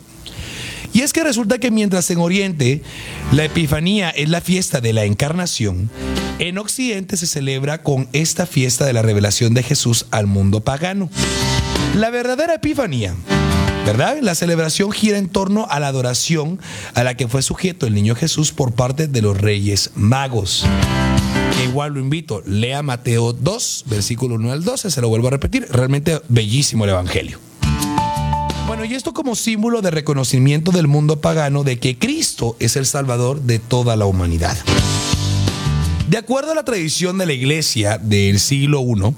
Y 0.94 1.02
es 1.02 1.12
que 1.12 1.22
resulta 1.22 1.58
que 1.58 1.70
mientras 1.70 2.10
en 2.10 2.18
Oriente 2.18 2.82
la 3.30 3.44
Epifanía 3.44 4.08
es 4.08 4.30
la 4.30 4.40
fiesta 4.40 4.80
de 4.80 4.94
la 4.94 5.04
encarnación, 5.04 5.90
en 6.40 6.56
Occidente 6.56 7.16
se 7.18 7.26
celebra 7.26 7.82
con 7.82 8.08
esta 8.12 8.46
fiesta 8.46 8.86
de 8.86 8.94
la 8.94 9.02
revelación 9.02 9.52
de 9.52 9.62
Jesús 9.62 10.06
al 10.10 10.26
mundo 10.26 10.60
pagano. 10.60 11.10
La 11.94 12.10
verdadera 12.10 12.54
Epifanía 12.54 13.14
¿verdad? 13.84 14.18
La 14.20 14.34
celebración 14.34 14.92
gira 14.92 15.18
en 15.18 15.28
torno 15.28 15.66
a 15.68 15.80
la 15.80 15.88
adoración 15.88 16.60
a 16.94 17.02
la 17.02 17.16
que 17.16 17.28
fue 17.28 17.42
sujeto 17.42 17.86
el 17.86 17.94
niño 17.94 18.14
Jesús 18.14 18.52
por 18.52 18.72
parte 18.72 19.08
de 19.08 19.22
los 19.22 19.40
reyes 19.40 19.90
magos. 19.94 20.66
igual 21.64 21.94
lo 21.94 22.00
invito, 22.00 22.42
lea 22.46 22.82
Mateo 22.82 23.32
2, 23.32 23.84
versículo 23.86 24.34
1 24.36 24.52
al 24.52 24.64
12, 24.64 24.90
se 24.90 25.00
lo 25.00 25.08
vuelvo 25.08 25.28
a 25.28 25.32
repetir, 25.32 25.66
realmente 25.70 26.20
bellísimo 26.28 26.84
el 26.84 26.90
Evangelio. 26.90 27.38
Bueno, 28.66 28.84
y 28.84 28.94
esto 28.94 29.12
como 29.12 29.34
símbolo 29.34 29.82
de 29.82 29.90
reconocimiento 29.90 30.70
del 30.72 30.86
mundo 30.86 31.20
pagano 31.20 31.64
de 31.64 31.78
que 31.78 31.98
Cristo 31.98 32.56
es 32.60 32.76
el 32.76 32.86
Salvador 32.86 33.40
de 33.40 33.58
toda 33.58 33.96
la 33.96 34.06
humanidad. 34.06 34.56
De 36.10 36.18
acuerdo 36.18 36.50
a 36.50 36.54
la 36.56 36.64
tradición 36.64 37.18
de 37.18 37.26
la 37.26 37.32
iglesia 37.32 37.96
del 37.96 38.40
siglo 38.40 38.82
I, 38.82 39.14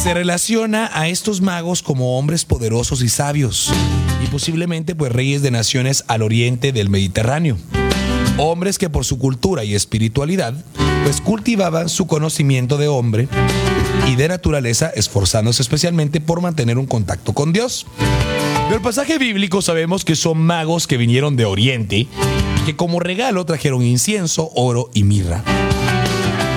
se 0.00 0.14
relaciona 0.14 0.88
a 0.94 1.08
estos 1.08 1.40
magos 1.40 1.82
como 1.82 2.16
hombres 2.16 2.44
poderosos 2.44 3.02
y 3.02 3.08
sabios, 3.08 3.72
y 4.22 4.28
posiblemente 4.28 4.94
pues 4.94 5.10
reyes 5.10 5.42
de 5.42 5.50
naciones 5.50 6.04
al 6.06 6.22
oriente 6.22 6.70
del 6.70 6.88
Mediterráneo. 6.88 7.58
Hombres 8.36 8.78
que 8.78 8.88
por 8.88 9.04
su 9.04 9.18
cultura 9.18 9.64
y 9.64 9.74
espiritualidad 9.74 10.54
pues 11.02 11.20
cultivaban 11.20 11.88
su 11.88 12.06
conocimiento 12.06 12.76
de 12.76 12.86
hombre 12.86 13.26
y 14.06 14.14
de 14.14 14.28
naturaleza, 14.28 14.92
esforzándose 14.94 15.62
especialmente 15.62 16.20
por 16.20 16.40
mantener 16.40 16.78
un 16.78 16.86
contacto 16.86 17.32
con 17.32 17.52
Dios. 17.52 17.88
Del 18.70 18.80
pasaje 18.80 19.18
bíblico 19.18 19.62
sabemos 19.62 20.04
que 20.04 20.14
son 20.14 20.38
magos 20.38 20.86
que 20.86 20.96
vinieron 20.96 21.34
de 21.34 21.44
Oriente 21.44 22.06
que 22.68 22.76
como 22.76 23.00
regalo 23.00 23.46
trajeron 23.46 23.82
incienso, 23.82 24.50
oro 24.54 24.90
y 24.92 25.02
mirra. 25.02 25.42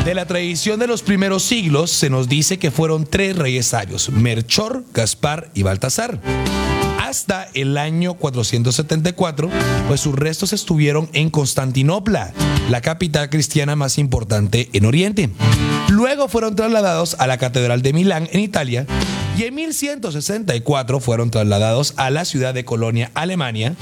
De 0.06 0.16
la 0.16 0.26
tradición 0.26 0.80
de 0.80 0.88
los 0.88 1.04
primeros 1.04 1.44
siglos 1.44 1.92
se 1.92 2.10
nos 2.10 2.28
dice 2.28 2.58
que 2.58 2.72
fueron 2.72 3.06
tres 3.06 3.36
reyes 3.36 3.68
sabios, 3.68 4.10
Merchor, 4.10 4.84
Gaspar 4.96 5.52
y 5.54 5.62
Baltasar. 5.62 6.20
Hasta 7.00 7.48
el 7.54 7.78
año 7.78 8.16
474, 8.16 9.50
pues 9.88 10.02
sus 10.02 10.16
restos 10.16 10.54
estuvieron 10.54 11.08
en 11.14 11.30
Constantinopla, 11.30 12.34
la 12.72 12.82
capital 12.82 13.30
cristiana 13.30 13.76
más 13.76 14.00
importante 14.00 14.70
en 14.74 14.86
Oriente. 14.86 15.30
Luego 15.90 16.28
fueron 16.28 16.56
trasladados 16.56 17.16
a 17.20 17.28
la 17.28 17.38
Catedral 17.38 17.84
de 17.84 17.94
Milán 17.94 18.28
en 18.32 18.40
Italia 18.40 18.88
y 19.38 19.44
en 19.44 19.54
1164 19.54 21.00
fueron 21.00 21.30
trasladados 21.30 21.94
a 21.98 22.10
la 22.10 22.26
ciudad 22.26 22.56
de 22.56 22.66
Colonia, 22.66 23.12
Alemania, 23.14 23.76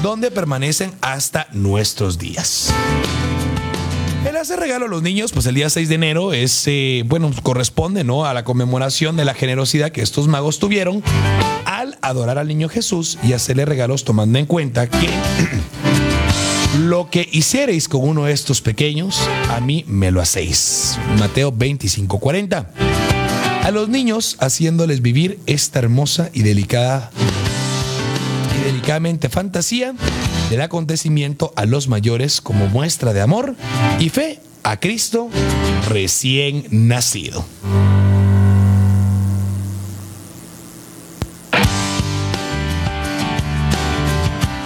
donde 0.00 0.30
permanecen 0.30 0.92
hasta 1.00 1.48
nuestros 1.52 2.18
días. 2.18 2.72
El 4.26 4.36
hacer 4.36 4.58
regalo 4.58 4.86
a 4.86 4.88
los 4.88 5.02
niños, 5.02 5.30
pues 5.30 5.46
el 5.46 5.54
día 5.54 5.70
6 5.70 5.88
de 5.88 5.94
enero 5.94 6.32
es, 6.32 6.64
eh, 6.66 7.04
bueno, 7.06 7.30
corresponde, 7.44 8.02
¿no? 8.02 8.26
A 8.26 8.34
la 8.34 8.42
conmemoración 8.42 9.16
de 9.16 9.24
la 9.24 9.34
generosidad 9.34 9.92
que 9.92 10.02
estos 10.02 10.26
magos 10.26 10.58
tuvieron 10.58 11.00
al 11.64 11.96
adorar 12.02 12.36
al 12.36 12.48
niño 12.48 12.68
Jesús 12.68 13.18
y 13.22 13.34
hacerle 13.34 13.64
regalos 13.64 14.04
tomando 14.04 14.40
en 14.40 14.46
cuenta 14.46 14.88
que 14.88 15.08
lo 16.80 17.08
que 17.08 17.28
hiciereis 17.30 17.88
con 17.88 18.02
uno 18.02 18.24
de 18.24 18.32
estos 18.32 18.60
pequeños, 18.62 19.20
a 19.48 19.60
mí 19.60 19.84
me 19.86 20.10
lo 20.10 20.20
hacéis. 20.20 20.98
Mateo 21.20 21.52
25, 21.52 22.18
40 22.18 22.72
a 23.62 23.70
los 23.72 23.88
niños 23.88 24.36
haciéndoles 24.38 25.02
vivir 25.02 25.40
esta 25.46 25.80
hermosa 25.80 26.30
y 26.32 26.42
delicada 26.42 27.10
y 28.56 28.64
delicadamente 28.64 29.28
fantasía 29.28 29.92
del 30.50 30.60
acontecimiento 30.60 31.52
a 31.56 31.64
los 31.64 31.88
mayores 31.88 32.40
como 32.40 32.66
muestra 32.68 33.12
de 33.12 33.20
amor 33.20 33.56
y 33.98 34.08
fe 34.10 34.40
a 34.62 34.78
Cristo 34.78 35.28
recién 35.88 36.66
nacido. 36.70 37.44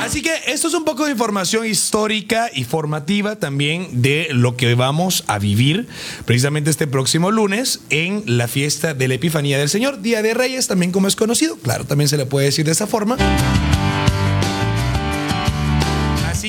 Así 0.00 0.22
que 0.22 0.32
esto 0.48 0.66
es 0.66 0.74
un 0.74 0.84
poco 0.84 1.04
de 1.04 1.12
información 1.12 1.64
histórica 1.64 2.50
y 2.52 2.64
formativa 2.64 3.36
también 3.36 4.02
de 4.02 4.26
lo 4.32 4.56
que 4.56 4.74
vamos 4.74 5.22
a 5.28 5.38
vivir 5.38 5.86
precisamente 6.24 6.68
este 6.70 6.88
próximo 6.88 7.30
lunes 7.30 7.80
en 7.90 8.24
la 8.26 8.48
fiesta 8.48 8.92
de 8.92 9.06
la 9.06 9.14
Epifanía 9.14 9.56
del 9.56 9.68
Señor, 9.68 10.02
Día 10.02 10.20
de 10.20 10.34
Reyes 10.34 10.66
también 10.66 10.90
como 10.90 11.06
es 11.06 11.14
conocido, 11.14 11.56
claro, 11.56 11.84
también 11.84 12.08
se 12.08 12.16
le 12.16 12.26
puede 12.26 12.46
decir 12.46 12.66
de 12.66 12.72
esa 12.72 12.88
forma. 12.88 13.16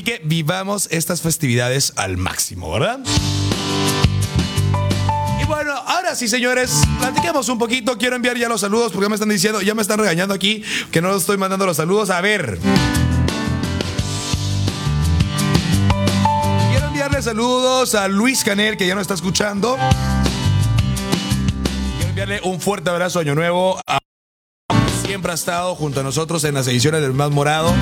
Que 0.04 0.20
vivamos 0.24 0.88
estas 0.92 1.22
festividades 1.22 1.94
al 1.96 2.18
máximo, 2.18 2.72
¿verdad? 2.72 3.00
Y 5.42 5.46
bueno, 5.46 5.74
ahora 5.74 6.16
sí, 6.16 6.28
señores, 6.28 6.72
platiquemos 7.00 7.50
un 7.50 7.60
poquito. 7.60 7.98
Quiero 7.98 8.16
enviar 8.16 8.38
ya 8.38 8.50
los 8.50 8.62
saludos 8.62 8.92
porque 8.92 9.10
me 9.10 9.16
están 9.16 9.30
diciendo, 9.30 9.62
ya 9.62 9.76
me 9.76 9.82
están 9.82 10.00
regañando 10.00 10.34
aquí 10.34 10.64
que 10.92 11.02
no 11.02 11.16
estoy 11.16 11.38
mandando 11.38 11.66
los 11.66 11.78
saludos. 11.78 12.10
A 12.10 12.20
ver. 12.22 12.60
saludos 17.22 17.94
a 17.94 18.08
Luis 18.08 18.44
Canel, 18.44 18.78
que 18.78 18.88
ya 18.88 18.96
nos 18.96 19.04
está 19.04 19.14
escuchando. 19.14 19.78
Quiero 21.98 22.10
enviarle 22.10 22.42
un 22.44 22.60
fuerte 22.60 22.90
abrazo 22.90 23.20
Año 23.20 23.36
Nuevo. 23.36 23.80
A... 23.86 24.00
Siempre 25.06 25.32
ha 25.32 25.36
estado 25.36 25.76
junto 25.76 26.00
a 26.00 26.04
nosotros 26.04 26.44
en 26.46 26.56
las 26.56 26.68
ediciones 26.68 27.02
del 27.02 27.14
Más 27.14 27.30
Morado. 27.30 27.74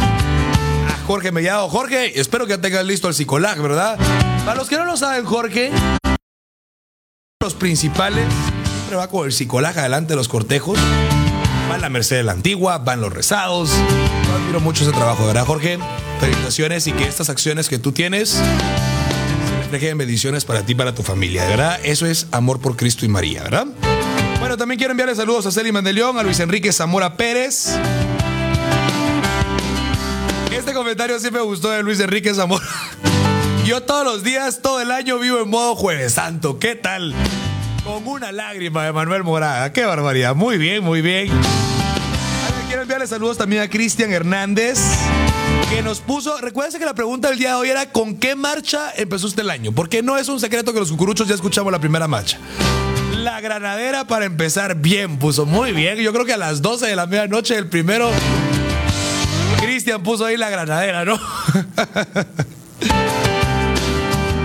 Jorge 1.09 1.31
Mellado. 1.31 1.67
Jorge, 1.69 2.19
espero 2.19 2.45
que 2.45 2.59
tengas 2.59 2.85
listo 2.85 3.07
el 3.07 3.15
Psicolac, 3.15 3.59
¿verdad? 3.59 3.97
Para 4.45 4.53
los 4.53 4.69
que 4.69 4.77
no 4.77 4.85
lo 4.85 4.95
saben, 4.95 5.25
Jorge, 5.25 5.71
los 7.41 7.55
principales 7.55 8.27
siempre 8.63 8.95
va 8.95 9.07
con 9.07 9.25
el 9.25 9.31
Psicolac 9.31 9.75
adelante 9.75 10.09
de 10.13 10.17
los 10.17 10.27
cortejos. 10.27 10.77
Va 11.67 11.73
en 11.77 11.81
la 11.81 11.89
Mercedes 11.89 12.23
la 12.23 12.33
Antigua, 12.33 12.77
van 12.77 13.01
los 13.01 13.11
rezados. 13.11 13.71
Yo 13.71 14.35
admiro 14.35 14.59
mucho 14.59 14.83
ese 14.83 14.93
trabajo, 14.93 15.25
¿verdad, 15.25 15.47
Jorge? 15.47 15.79
Felicitaciones 16.19 16.85
y 16.85 16.91
que 16.91 17.05
estas 17.05 17.31
acciones 17.31 17.69
que 17.69 17.79
tú 17.79 17.91
tienes 17.91 18.39
dejen 19.71 19.97
bendiciones 19.97 20.45
para 20.45 20.63
ti 20.63 20.73
y 20.73 20.75
para 20.75 20.93
tu 20.93 21.01
familia, 21.01 21.43
¿verdad? 21.45 21.79
Eso 21.83 22.05
es 22.05 22.27
amor 22.29 22.59
por 22.61 22.75
Cristo 22.75 23.03
y 23.03 23.07
María, 23.07 23.41
¿verdad? 23.41 23.65
Bueno, 24.39 24.57
también 24.57 24.77
quiero 24.77 24.91
enviarle 24.91 25.15
saludos 25.15 25.47
a 25.47 25.51
Celi 25.51 25.71
Mandeleón, 25.71 26.19
a 26.19 26.23
Luis 26.23 26.39
Enrique 26.39 26.71
Zamora 26.71 27.17
Pérez. 27.17 27.79
Este 30.51 30.73
comentario 30.73 31.19
sí 31.19 31.29
me 31.29 31.41
gustó 31.41 31.69
de 31.69 31.83
Luis 31.83 31.99
Enrique 31.99 32.33
Zamora. 32.33 32.65
Yo 33.65 33.83
todos 33.83 34.03
los 34.03 34.23
días, 34.23 34.61
todo 34.61 34.81
el 34.81 34.89
año 34.91 35.19
vivo 35.19 35.39
en 35.39 35.49
modo 35.49 35.75
Jueves 35.75 36.13
Santo. 36.13 36.57
¿Qué 36.57 36.75
tal? 36.75 37.13
Con 37.83 38.07
una 38.07 38.31
lágrima 38.31 38.83
de 38.83 38.91
Manuel 38.91 39.23
Moraga. 39.23 39.71
Qué 39.71 39.85
barbaridad. 39.85 40.33
Muy 40.33 40.57
bien, 40.57 40.83
muy 40.83 41.01
bien. 41.01 41.29
Quiero 42.67 42.81
enviarle 42.81 43.07
saludos 43.07 43.37
también 43.37 43.61
a 43.61 43.69
Cristian 43.69 44.11
Hernández 44.11 44.79
que 45.69 45.83
nos 45.83 45.99
puso. 45.99 46.39
Recuérdense 46.41 46.79
que 46.79 46.85
la 46.85 46.95
pregunta 46.95 47.29
del 47.29 47.37
día 47.37 47.49
de 47.49 47.55
hoy 47.55 47.69
era: 47.69 47.91
¿con 47.91 48.17
qué 48.17 48.35
marcha 48.35 48.91
empezó 48.95 49.27
usted 49.27 49.43
el 49.43 49.51
año? 49.51 49.71
Porque 49.71 50.01
no 50.01 50.17
es 50.17 50.29
un 50.29 50.39
secreto 50.39 50.73
que 50.73 50.79
los 50.79 50.89
cucuruchos 50.89 51.27
ya 51.27 51.35
escuchamos 51.35 51.71
la 51.71 51.79
primera 51.79 52.07
marcha. 52.07 52.39
La 53.17 53.39
granadera 53.41 54.05
para 54.05 54.25
empezar 54.25 54.75
bien, 54.75 55.19
puso 55.19 55.45
muy 55.45 55.73
bien. 55.73 55.97
Yo 55.97 56.11
creo 56.11 56.25
que 56.25 56.33
a 56.33 56.37
las 56.37 56.61
12 56.61 56.87
de 56.87 56.95
la 56.95 57.05
medianoche, 57.05 57.55
el 57.55 57.67
primero. 57.67 58.09
Cristian 59.61 60.03
puso 60.03 60.25
ahí 60.25 60.37
la 60.37 60.49
granadera, 60.49 61.05
¿no? 61.05 61.19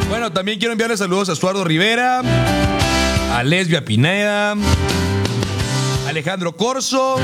bueno, 0.09 0.33
también 0.33 0.59
quiero 0.59 0.72
enviarle 0.72 0.96
saludos 0.96 1.29
a 1.29 1.33
Estuardo 1.33 1.64
Rivera, 1.64 2.22
a 3.33 3.42
Lesbia 3.42 3.85
Pineda, 3.85 4.55
Alejandro 6.09 6.57
Corso, 6.57 7.16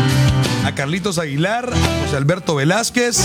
a 0.64 0.74
Carlitos 0.74 1.18
Aguilar, 1.18 1.70
a 1.72 2.05
José 2.05 2.16
Alberto 2.16 2.55
Velázquez, 2.55 3.20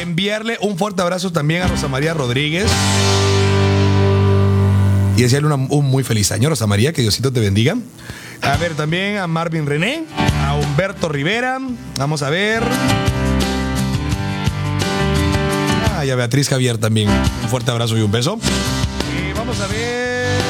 enviarle 0.00 0.58
un 0.60 0.78
fuerte 0.78 1.02
abrazo 1.02 1.32
también 1.32 1.62
a 1.62 1.68
Rosa 1.68 1.88
María 1.88 2.14
Rodríguez. 2.14 2.66
Y 5.16 5.22
desearle 5.22 5.52
un 5.52 5.86
muy 5.86 6.04
feliz 6.04 6.30
año, 6.30 6.48
Rosa 6.48 6.68
María, 6.68 6.92
que 6.92 7.02
Diosito 7.02 7.32
te 7.32 7.40
bendiga. 7.40 7.76
A 8.40 8.56
ver, 8.56 8.74
también 8.74 9.18
a 9.18 9.26
Marvin 9.26 9.66
René, 9.66 10.04
a 10.44 10.54
Humberto 10.54 11.08
Rivera. 11.08 11.58
Vamos 11.96 12.22
a 12.22 12.30
ver. 12.30 12.62
Y 16.08 16.10
a 16.10 16.16
Beatriz 16.16 16.48
Javier 16.48 16.78
también. 16.78 17.10
Un 17.10 17.48
fuerte 17.50 17.70
abrazo 17.70 17.98
y 17.98 18.00
un 18.00 18.10
beso. 18.10 18.38
Y 19.12 19.34
vamos 19.34 19.60
a 19.60 19.66
ver. 19.66 20.40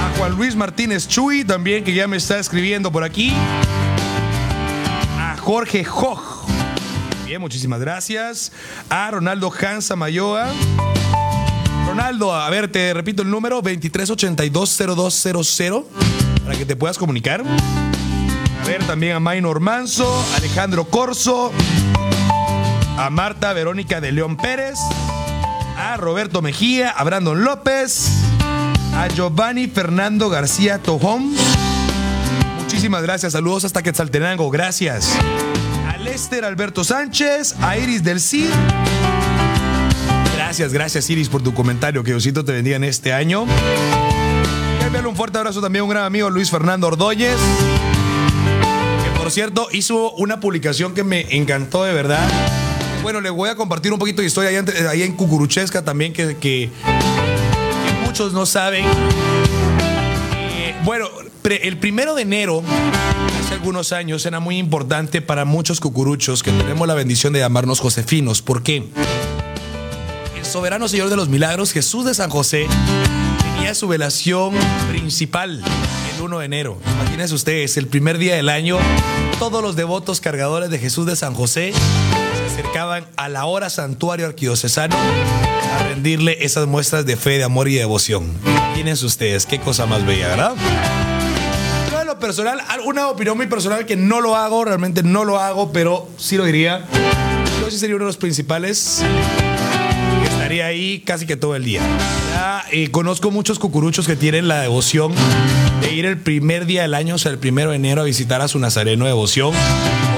A 0.00 0.16
Juan 0.16 0.32
Luis 0.32 0.56
Martínez 0.56 1.06
Chuy 1.06 1.44
también, 1.44 1.84
que 1.84 1.92
ya 1.92 2.08
me 2.08 2.16
está 2.16 2.38
escribiendo 2.38 2.90
por 2.90 3.04
aquí. 3.04 3.34
A 5.18 5.36
Jorge 5.38 5.84
Joj 5.84 6.46
Bien, 7.26 7.42
muchísimas 7.42 7.80
gracias. 7.80 8.50
A 8.88 9.10
Ronaldo 9.10 9.52
Hansa 9.52 9.94
Mayoa. 9.94 10.46
Ronaldo, 11.86 12.34
a 12.34 12.48
ver, 12.48 12.72
te 12.72 12.94
repito 12.94 13.20
el 13.22 13.30
número 13.30 13.60
23820200 13.60 15.84
para 16.44 16.56
que 16.56 16.64
te 16.64 16.76
puedas 16.76 16.96
comunicar. 16.96 17.42
A 17.42 18.66
ver, 18.66 18.82
también 18.84 19.16
a 19.16 19.20
Maynor 19.20 19.60
Manso, 19.60 20.24
Alejandro 20.34 20.86
Corso. 20.86 21.52
A 22.98 23.10
Marta 23.10 23.52
Verónica 23.52 24.00
de 24.00 24.10
León 24.10 24.36
Pérez, 24.36 24.76
a 25.76 25.96
Roberto 25.96 26.42
Mejía, 26.42 26.90
a 26.90 27.04
Brandon 27.04 27.44
López, 27.44 28.10
a 28.94 29.06
Giovanni 29.06 29.68
Fernando 29.68 30.28
García 30.28 30.78
Tojón. 30.78 31.32
Muchísimas 32.58 33.02
gracias, 33.02 33.32
saludos 33.34 33.64
hasta 33.64 33.82
Quetzaltenango, 33.84 34.50
gracias. 34.50 35.16
A 35.88 35.96
Lester 35.96 36.44
Alberto 36.44 36.82
Sánchez, 36.82 37.54
a 37.62 37.78
Iris 37.78 38.02
del 38.02 38.20
Cid. 38.20 38.50
Gracias, 40.34 40.72
gracias 40.72 41.08
Iris 41.08 41.28
por 41.28 41.42
tu 41.42 41.54
comentario, 41.54 42.02
que 42.02 42.10
Diosito 42.10 42.44
te 42.44 42.50
bendiga 42.50 42.76
en 42.76 42.84
este 42.84 43.12
año. 43.12 43.46
Enviarle 44.84 45.08
un 45.08 45.16
fuerte 45.16 45.38
abrazo 45.38 45.60
también 45.60 45.82
a 45.82 45.84
un 45.84 45.90
gran 45.90 46.04
amigo 46.04 46.30
Luis 46.30 46.50
Fernando 46.50 46.88
Ordóñez 46.88 47.38
por 49.28 49.34
cierto, 49.34 49.68
hizo 49.72 50.12
una 50.12 50.40
publicación 50.40 50.94
que 50.94 51.04
me 51.04 51.36
encantó 51.36 51.84
de 51.84 51.92
verdad. 51.92 52.26
Bueno, 53.02 53.20
le 53.20 53.30
voy 53.30 53.48
a 53.48 53.56
compartir 53.56 53.92
un 53.92 53.98
poquito 53.98 54.20
de 54.20 54.26
historia 54.26 54.64
ahí, 54.90 55.02
en 55.02 55.12
Cucuruchesca 55.14 55.84
también, 55.84 56.12
que, 56.12 56.70
muchos 58.04 58.32
no 58.32 58.46
saben. 58.46 58.84
Eh, 58.84 60.74
bueno, 60.84 61.06
el 61.44 61.78
primero 61.78 62.14
de 62.14 62.22
enero, 62.22 62.62
hace 63.42 63.54
algunos 63.54 63.92
años, 63.92 64.26
era 64.26 64.40
muy 64.40 64.58
importante 64.58 65.22
para 65.22 65.44
muchos 65.44 65.80
cucuruchos 65.80 66.42
que 66.42 66.50
tenemos 66.50 66.86
la 66.86 66.94
bendición 66.94 67.32
de 67.32 67.40
llamarnos 67.40 67.80
Josefinos. 67.80 68.42
¿Por 68.42 68.62
qué? 68.62 68.84
El 70.36 70.44
soberano 70.44 70.88
Señor 70.88 71.08
de 71.08 71.16
los 71.16 71.28
Milagros, 71.28 71.72
Jesús 71.72 72.04
de 72.04 72.14
San 72.14 72.30
José, 72.30 72.66
tenía 73.56 73.74
su 73.74 73.88
velación 73.88 74.54
principal 74.90 75.62
1 76.20 76.38
de 76.38 76.44
enero. 76.44 76.78
Imagínense 77.00 77.34
ustedes, 77.34 77.76
el 77.76 77.86
primer 77.86 78.18
día 78.18 78.34
del 78.34 78.48
año, 78.48 78.78
todos 79.38 79.62
los 79.62 79.76
devotos 79.76 80.20
cargadores 80.20 80.70
de 80.70 80.78
Jesús 80.78 81.06
de 81.06 81.16
San 81.16 81.34
José 81.34 81.72
acercaban 82.58 83.06
a 83.16 83.28
la 83.28 83.44
hora 83.44 83.70
santuario 83.70 84.26
arquidiocesano 84.26 84.96
a 84.96 85.82
rendirle 85.84 86.38
esas 86.40 86.66
muestras 86.66 87.06
de 87.06 87.16
fe, 87.16 87.38
de 87.38 87.44
amor 87.44 87.68
y 87.68 87.74
de 87.74 87.80
devoción. 87.80 88.34
Imagínense 88.44 89.06
ustedes, 89.06 89.46
qué 89.46 89.60
cosa 89.60 89.86
más 89.86 90.04
bella, 90.04 90.26
¿verdad? 90.26 90.54
Yo 91.92 92.02
lo 92.02 92.18
personal, 92.18 92.60
una 92.84 93.08
opinión 93.08 93.36
muy 93.36 93.46
personal 93.46 93.86
que 93.86 93.94
no 93.94 94.20
lo 94.20 94.34
hago, 94.34 94.64
realmente 94.64 95.04
no 95.04 95.24
lo 95.24 95.38
hago, 95.38 95.72
pero 95.72 96.08
sí 96.16 96.36
lo 96.36 96.44
diría. 96.44 96.84
Yo 97.60 97.70
sí 97.70 97.78
sería 97.78 97.94
uno 97.94 98.06
de 98.06 98.08
los 98.08 98.16
principales 98.16 99.04
estaría 100.24 100.66
ahí 100.66 101.00
casi 101.00 101.26
que 101.26 101.36
todo 101.36 101.54
el 101.54 101.62
día. 101.62 101.82
Eh, 102.72 102.90
conozco 102.90 103.30
muchos 103.30 103.60
cucuruchos 103.60 104.06
que 104.06 104.16
tienen 104.16 104.48
la 104.48 104.60
devoción 104.62 105.12
de 105.80 105.92
ir 105.92 106.06
el 106.06 106.18
primer 106.18 106.66
día 106.66 106.82
del 106.82 106.94
año, 106.94 107.14
o 107.14 107.18
sea, 107.18 107.32
el 107.32 107.38
primero 107.38 107.70
de 107.70 107.76
enero, 107.76 108.02
a 108.02 108.04
visitar 108.04 108.40
a 108.40 108.48
su 108.48 108.58
nazareno 108.58 109.04
de 109.04 109.10
devoción, 109.10 109.52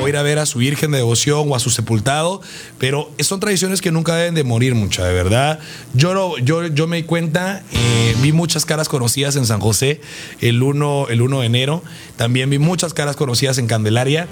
o 0.03 0.09
ir 0.09 0.17
a 0.17 0.23
ver 0.23 0.39
a 0.39 0.47
su 0.47 0.59
virgen 0.59 0.91
de 0.91 0.99
devoción 0.99 1.51
o 1.51 1.55
a 1.55 1.61
su 1.61 1.71
sepultado, 1.71 2.41
pero 2.79 3.11
son 3.21 3.41
tradiciones 3.41 3.81
que 3.81 3.93
nunca 3.93 4.15
deben 4.17 4.35
de 4.35 4.45
morir 4.45 4.75
mucha, 4.75 5.05
de 5.05 5.13
verdad. 5.13 5.59
Yo, 5.95 6.39
yo, 6.39 6.67
yo 6.67 6.87
me 6.87 6.99
di 6.99 7.03
cuenta, 7.03 7.63
eh, 7.73 8.15
vi 8.23 8.33
muchas 8.33 8.65
caras 8.65 8.89
conocidas 8.89 9.37
en 9.37 9.47
San 9.47 9.61
José 9.61 10.01
el 10.41 10.63
1, 10.63 11.09
el 11.11 11.23
1 11.23 11.41
de 11.41 11.47
enero, 11.47 11.83
también 12.17 12.51
vi 12.51 12.59
muchas 12.59 12.95
caras 12.95 13.17
conocidas 13.17 13.59
en 13.59 13.67
Candelaria. 13.67 14.29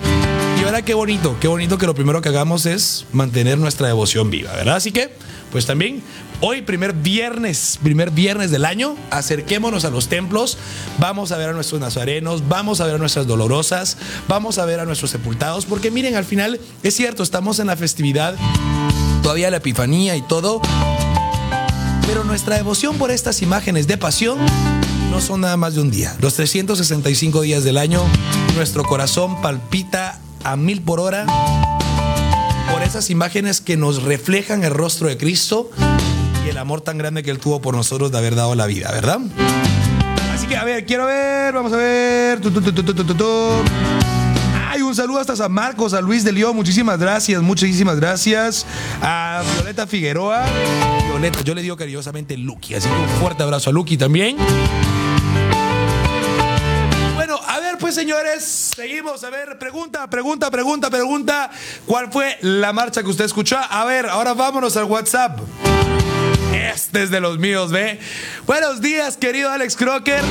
Y 0.61 0.65
ahora 0.65 0.83
qué 0.83 0.95
bonito, 0.95 1.37
qué 1.41 1.49
bonito 1.49 1.79
que 1.79 1.87
lo 1.87 1.95
primero 1.95 2.21
que 2.21 2.29
hagamos 2.29 2.67
es 2.67 3.07
mantener 3.13 3.59
nuestra 3.59 3.87
devoción 3.87 4.31
viva, 4.31 4.53
¿verdad? 4.53 4.77
Así 4.77 4.93
que, 4.93 5.11
pues 5.53 5.67
también 5.67 6.03
Hoy, 6.41 6.63
primer 6.63 6.93
viernes, 6.93 7.81
primer 7.83 8.13
viernes 8.13 8.53
del 8.53 8.65
año, 8.65 8.95
acerquémonos 9.11 9.85
a 9.85 9.91
los 9.91 10.07
templos, 10.07 10.57
vamos 10.99 11.33
a 11.33 11.37
ver 11.37 11.49
a 11.49 11.53
nuestros 11.53 11.81
nazarenos, 11.81 12.47
vamos 12.47 12.81
a 12.81 12.87
ver 12.87 12.95
a 12.95 12.99
nuestras 12.99 13.27
dolorosas, 13.27 13.97
vamos 14.29 14.59
a 14.59 14.65
ver 14.65 14.79
a 14.79 14.85
nuestros 14.85 15.11
sepultados, 15.11 15.67
porque 15.67 15.91
miren, 15.91 16.15
al 16.15 16.25
final 16.25 16.61
es 16.85 16.95
cierto, 16.95 17.25
estamos 17.25 17.59
en 17.59 17.67
la 17.67 17.77
festividad, 17.77 18.37
todavía 19.21 19.51
la 19.51 19.57
Epifanía 19.57 20.15
y 20.15 20.23
todo, 20.23 20.63
pero 22.07 22.23
nuestra 22.23 22.55
devoción 22.55 22.97
por 22.97 23.11
estas 23.11 23.43
imágenes 23.43 23.89
de 23.89 23.99
pasión 23.99 24.39
no 25.11 25.21
son 25.21 25.41
nada 25.41 25.57
más 25.57 25.75
de 25.75 25.81
un 25.81 25.91
día. 25.91 26.15
Los 26.21 26.35
365 26.35 27.41
días 27.41 27.65
del 27.65 27.79
año, 27.79 28.01
nuestro 28.55 28.85
corazón 28.85 29.43
palpita 29.43 30.21
a 30.45 30.57
mil 30.57 30.83
por 30.83 31.01
hora 31.01 31.27
por 32.73 32.83
esas 32.83 33.11
imágenes 33.11 33.61
que 33.61 33.77
nos 33.77 34.03
reflejan 34.03 34.65
el 34.65 34.73
rostro 34.73 35.09
de 35.09 35.17
Cristo 35.17 35.71
el 36.49 36.59
amor 36.59 36.81
tan 36.81 36.99
grande 36.99 37.23
que 37.23 37.31
Él 37.31 37.39
tuvo 37.39 37.61
por 37.61 37.75
nosotros 37.75 38.11
de 38.11 38.19
haber 38.19 38.35
dado 38.35 38.55
la 38.55 38.67
vida, 38.67 38.91
¿verdad? 38.91 39.21
Así 40.33 40.47
que, 40.47 40.57
a 40.57 40.65
ver, 40.65 40.87
quiero 40.87 41.07
ver, 41.07 41.53
vamos 41.53 41.73
a 41.73 41.77
ver. 41.77 42.41
Ay, 44.69 44.83
un 44.83 44.95
saludo 44.95 45.21
hasta 45.21 45.37
San 45.37 45.53
Marcos, 45.53 45.93
a 45.95 46.01
Luis 46.01 46.25
de 46.25 46.33
León, 46.33 46.57
muchísimas 46.57 46.99
gracias, 46.99 47.43
muchísimas 47.43 47.97
gracias. 47.97 48.67
A 49.03 49.43
Violeta 49.55 49.87
Figueroa. 49.87 50.45
Violeta, 51.07 51.43
yo 51.43 51.55
le 51.55 51.63
digo 51.63 51.77
cariñosamente 51.77 52.37
Lucky, 52.37 52.75
así 52.75 52.89
que 52.89 52.95
un 52.95 53.09
fuerte 53.21 53.43
abrazo 53.43 53.71
a 53.71 53.73
Lucky 53.73 53.97
también. 53.97 54.37
Pues 57.89 57.95
señores, 57.95 58.45
seguimos. 58.77 59.25
A 59.25 59.31
ver, 59.31 59.59
pregunta, 59.59 60.11
pregunta, 60.11 60.51
pregunta, 60.51 60.91
pregunta. 60.91 61.51
¿Cuál 61.87 62.13
fue 62.13 62.37
la 62.43 62.71
marcha 62.75 63.03
que 63.03 63.09
usted 63.09 63.25
escuchó? 63.25 63.57
A 63.57 63.83
ver, 63.87 64.05
ahora 64.05 64.35
vámonos 64.35 64.77
al 64.77 64.85
WhatsApp. 64.85 65.39
Este 66.53 67.05
es 67.05 67.11
de 67.11 67.19
los 67.19 67.39
míos, 67.39 67.73
¿ve? 67.73 67.99
Buenos 68.47 68.83
días, 68.83 69.17
querido 69.17 69.51
Alex 69.51 69.75
Crocker. 69.75 70.23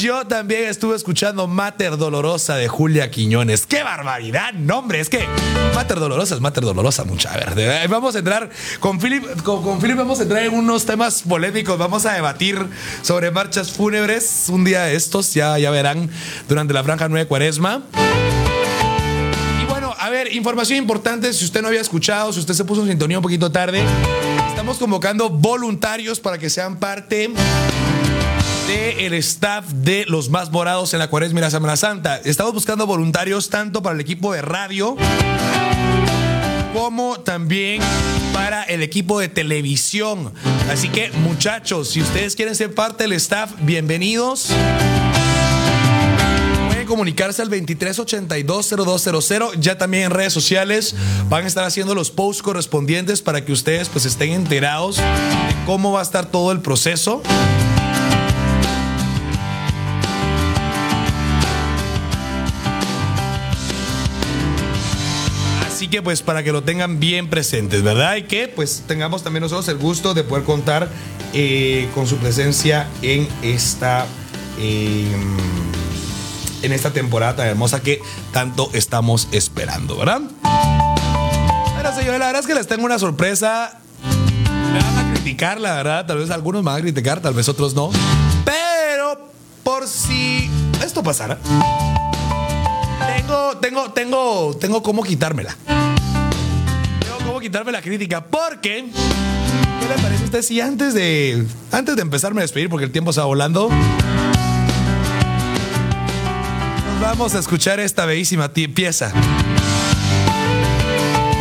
Yo 0.00 0.26
también 0.26 0.64
estuve 0.64 0.96
escuchando 0.96 1.46
Mater 1.46 1.98
Dolorosa 1.98 2.56
de 2.56 2.68
Julia 2.68 3.10
Quiñones. 3.10 3.66
¡Qué 3.66 3.82
barbaridad! 3.82 4.54
No, 4.54 4.78
hombre, 4.78 4.98
es 4.98 5.10
que 5.10 5.26
Mater 5.74 6.00
Dolorosa 6.00 6.34
es 6.34 6.40
Mater 6.40 6.64
Dolorosa, 6.64 7.04
mucha 7.04 7.30
verdad. 7.32 7.86
Vamos 7.86 8.14
a 8.14 8.20
entrar 8.20 8.48
con 8.78 8.98
Philip, 8.98 9.42
con, 9.42 9.78
Philip 9.78 9.98
vamos 9.98 10.18
a 10.20 10.22
entrar 10.22 10.42
en 10.42 10.54
unos 10.54 10.86
temas 10.86 11.20
polémicos. 11.20 11.76
Vamos 11.76 12.06
a 12.06 12.14
debatir 12.14 12.58
sobre 13.02 13.30
marchas 13.30 13.72
fúnebres 13.72 14.46
un 14.48 14.64
día 14.64 14.84
de 14.84 14.96
estos, 14.96 15.34
ya, 15.34 15.58
ya 15.58 15.70
verán, 15.70 16.08
durante 16.48 16.72
la 16.72 16.82
franja 16.82 17.06
9 17.06 17.26
cuaresma. 17.28 17.82
Y 19.62 19.66
bueno, 19.66 19.94
a 19.98 20.08
ver, 20.08 20.32
información 20.32 20.78
importante, 20.78 21.30
si 21.34 21.44
usted 21.44 21.60
no 21.60 21.68
había 21.68 21.82
escuchado, 21.82 22.32
si 22.32 22.40
usted 22.40 22.54
se 22.54 22.64
puso 22.64 22.80
en 22.80 22.88
sintonía 22.88 23.18
un 23.18 23.22
poquito 23.22 23.52
tarde. 23.52 23.82
Estamos 24.48 24.78
convocando 24.78 25.28
voluntarios 25.28 26.20
para 26.20 26.38
que 26.38 26.48
sean 26.48 26.78
parte 26.78 27.30
del 28.70 29.14
staff 29.14 29.66
de 29.66 30.04
los 30.06 30.30
más 30.30 30.52
morados 30.52 30.92
en 30.92 31.00
la 31.00 31.10
Cuaresma 31.10 31.40
y 31.40 31.42
la 31.42 31.50
Semana 31.50 31.76
Santa. 31.76 32.20
Estamos 32.24 32.52
buscando 32.52 32.86
voluntarios 32.86 33.50
tanto 33.50 33.82
para 33.82 33.96
el 33.96 34.00
equipo 34.00 34.32
de 34.32 34.42
radio 34.42 34.96
como 36.72 37.18
también 37.18 37.82
para 38.32 38.62
el 38.62 38.82
equipo 38.82 39.18
de 39.18 39.28
televisión. 39.28 40.32
Así 40.70 40.88
que 40.88 41.10
muchachos, 41.10 41.88
si 41.88 42.00
ustedes 42.00 42.36
quieren 42.36 42.54
ser 42.54 42.72
parte 42.72 43.04
del 43.04 43.12
staff, 43.14 43.50
bienvenidos 43.60 44.52
comunicarse 46.90 47.40
al 47.40 47.48
23820200. 47.50 49.60
Ya 49.60 49.78
también 49.78 50.04
en 50.04 50.10
redes 50.10 50.32
sociales 50.32 50.96
van 51.28 51.44
a 51.44 51.46
estar 51.46 51.64
haciendo 51.64 51.94
los 51.94 52.10
posts 52.10 52.42
correspondientes 52.42 53.22
para 53.22 53.44
que 53.44 53.52
ustedes 53.52 53.88
pues 53.88 54.06
estén 54.06 54.32
enterados 54.32 54.96
de 54.96 55.54
cómo 55.66 55.92
va 55.92 56.00
a 56.00 56.02
estar 56.02 56.26
todo 56.26 56.50
el 56.50 56.60
proceso. 56.60 57.22
Que 65.90 66.02
pues 66.02 66.22
para 66.22 66.42
que 66.42 66.52
lo 66.52 66.62
tengan 66.62 67.00
bien 67.00 67.28
presentes, 67.28 67.82
¿verdad? 67.82 68.16
Y 68.16 68.22
que 68.22 68.48
pues 68.48 68.84
tengamos 68.86 69.22
también 69.22 69.42
nosotros 69.42 69.68
el 69.68 69.76
gusto 69.76 70.14
de 70.14 70.24
poder 70.24 70.44
contar 70.44 70.88
eh, 71.34 71.88
con 71.94 72.06
su 72.06 72.16
presencia 72.16 72.88
en 73.02 73.28
esta... 73.42 74.06
Em, 74.58 75.36
en 76.62 76.72
esta 76.72 76.90
temporada 76.92 77.36
tan 77.36 77.46
hermosa 77.46 77.80
que 77.80 78.02
tanto 78.32 78.68
estamos 78.74 79.28
esperando, 79.32 79.96
¿verdad? 79.96 80.20
Bueno, 81.72 81.94
señores, 81.94 82.20
la 82.20 82.26
verdad 82.26 82.40
es 82.40 82.46
que 82.46 82.54
les 82.54 82.66
tengo 82.66 82.84
una 82.84 82.98
sorpresa. 82.98 83.78
Me 84.72 84.78
van 84.78 84.98
a 84.98 85.12
criticar, 85.14 85.58
la 85.58 85.74
verdad. 85.74 86.04
Tal 86.04 86.18
vez 86.18 86.30
algunos 86.30 86.62
me 86.62 86.70
van 86.70 86.80
a 86.80 86.82
criticar, 86.82 87.20
tal 87.20 87.32
vez 87.32 87.48
otros 87.48 87.74
no. 87.74 87.90
Pero 88.44 89.30
por 89.62 89.86
si 89.86 90.50
esto 90.84 91.02
pasara, 91.02 91.38
tengo, 93.60 93.92
tengo, 93.92 94.56
tengo, 94.58 94.82
cómo 94.82 95.02
quitármela. 95.02 95.56
Tengo 95.66 97.18
cómo 97.26 97.40
quitarme 97.40 97.72
la 97.72 97.82
crítica. 97.82 98.24
Porque, 98.24 98.86
¿qué 99.80 99.88
le 99.88 100.02
parece 100.02 100.22
a 100.22 100.24
usted 100.24 100.42
si 100.42 100.60
antes 100.60 100.94
de, 100.94 101.46
antes 101.70 101.96
de 101.96 102.02
empezarme 102.02 102.40
a 102.40 102.42
despedir, 102.42 102.68
porque 102.68 102.84
el 102.84 102.92
tiempo 102.92 103.12
va 103.20 103.26
volando, 103.26 103.70
Vamos 107.00 107.34
a 107.34 107.38
escuchar 107.38 107.80
esta 107.80 108.04
bellísima 108.04 108.52
pieza 108.52 109.10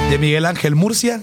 de 0.09 0.17
Miguel 0.17 0.45
Ángel 0.45 0.73
Murcia, 0.73 1.21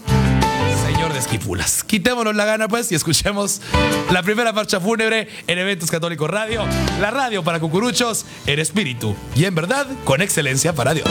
Quitémonos 1.84 2.36
la 2.36 2.44
gana, 2.44 2.68
pues, 2.68 2.92
y 2.92 2.94
escuchemos 2.94 3.62
la 4.10 4.22
primera 4.22 4.52
marcha 4.52 4.80
fúnebre 4.80 5.28
en 5.46 5.58
Eventos 5.58 5.90
Católicos 5.90 6.28
Radio, 6.28 6.64
la 7.00 7.10
radio 7.10 7.42
para 7.42 7.58
cucuruchos 7.58 8.26
en 8.46 8.58
espíritu 8.58 9.16
y 9.34 9.46
en 9.46 9.54
verdad 9.54 9.86
con 10.04 10.20
excelencia 10.20 10.74
para 10.74 10.92
Dios. 10.92 11.08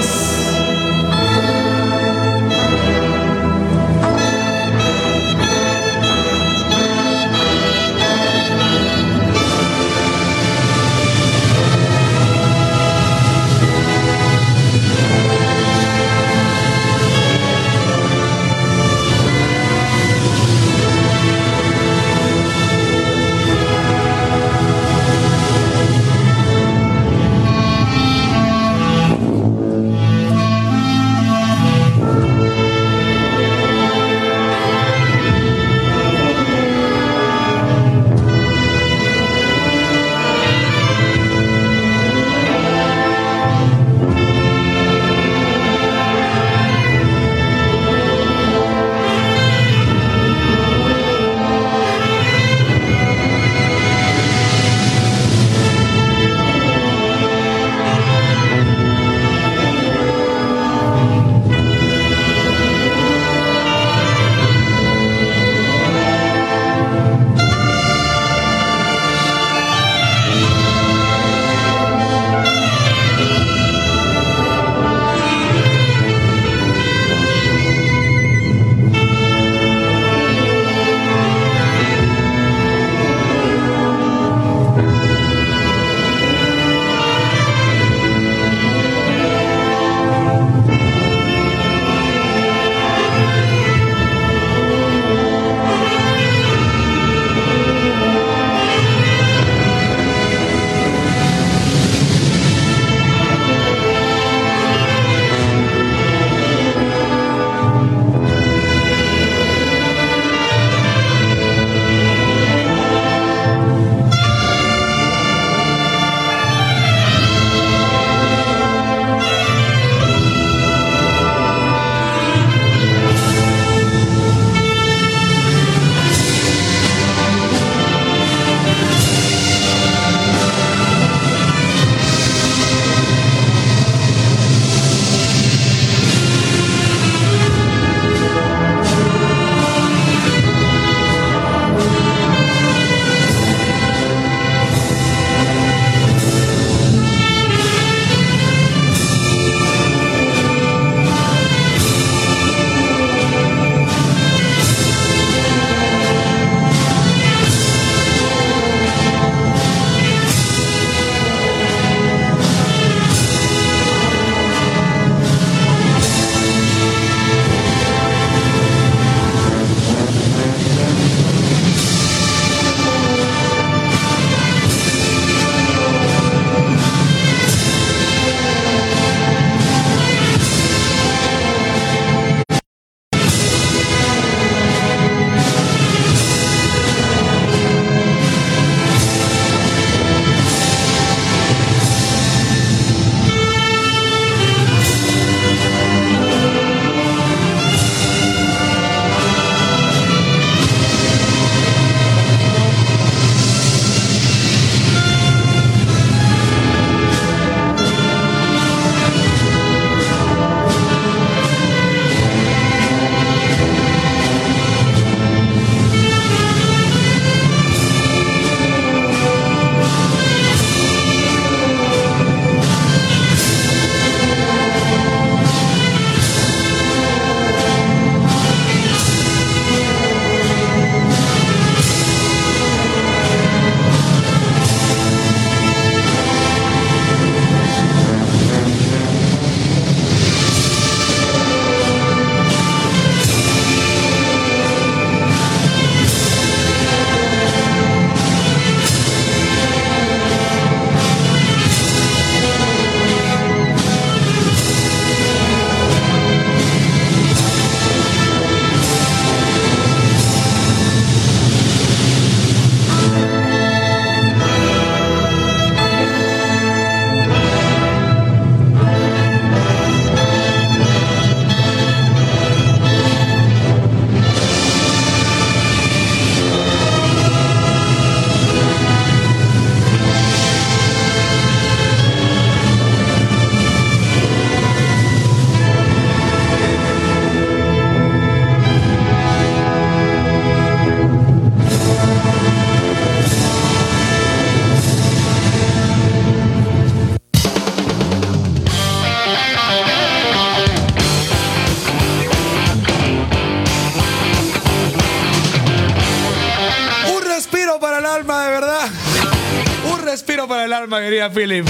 Respiro 310.85 310.89
para 310.89 311.07
el 311.07 311.23
alma, 311.23 311.29
querida 311.29 311.29
Philip. 311.29 311.67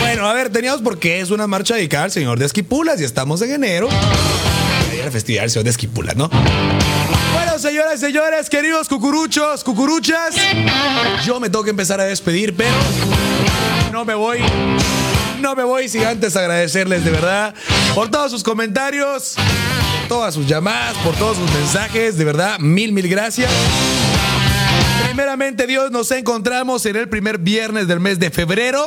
Bueno, 0.00 0.26
a 0.28 0.32
ver, 0.32 0.50
teníamos 0.50 0.82
porque 0.82 1.20
es 1.20 1.30
una 1.30 1.46
marcha 1.46 1.74
dedicada 1.74 2.04
al 2.04 2.10
señor 2.10 2.38
de 2.38 2.46
Esquipulas 2.46 3.00
y 3.00 3.04
estamos 3.04 3.42
en 3.42 3.52
enero. 3.52 3.88
Y 4.92 5.02
la 5.02 5.10
festividad 5.10 5.42
del 5.42 5.50
señor 5.50 5.64
de 5.64 5.70
Esquipulas, 5.70 6.16
¿no? 6.16 6.28
Bueno, 6.28 7.58
señoras 7.58 7.96
y 7.96 7.98
señores, 7.98 8.50
queridos 8.50 8.88
cucuruchos, 8.88 9.62
cucuruchas, 9.64 10.34
yo 11.24 11.40
me 11.40 11.48
tengo 11.48 11.64
que 11.64 11.70
empezar 11.70 12.00
a 12.00 12.04
despedir, 12.04 12.54
pero 12.56 12.74
no 13.92 14.04
me 14.04 14.14
voy 14.14 14.38
no 15.40 15.54
me 15.54 15.64
voy 15.64 15.88
sin 15.88 16.02
antes 16.02 16.34
agradecerles 16.34 17.04
de 17.04 17.10
verdad 17.10 17.54
por 17.94 18.10
todos 18.10 18.30
sus 18.30 18.42
comentarios, 18.42 19.36
todas 20.08 20.34
sus 20.34 20.46
llamadas, 20.46 20.96
por 21.04 21.14
todos 21.16 21.36
sus 21.36 21.50
mensajes. 21.52 22.16
De 22.16 22.24
verdad, 22.24 22.58
mil, 22.58 22.92
mil 22.92 23.06
gracias. 23.08 23.50
Primeramente, 25.16 25.66
Dios, 25.66 25.90
nos 25.90 26.10
encontramos 26.10 26.84
en 26.84 26.94
el 26.94 27.08
primer 27.08 27.38
viernes 27.38 27.88
del 27.88 28.00
mes 28.00 28.18
de 28.18 28.30
febrero. 28.30 28.86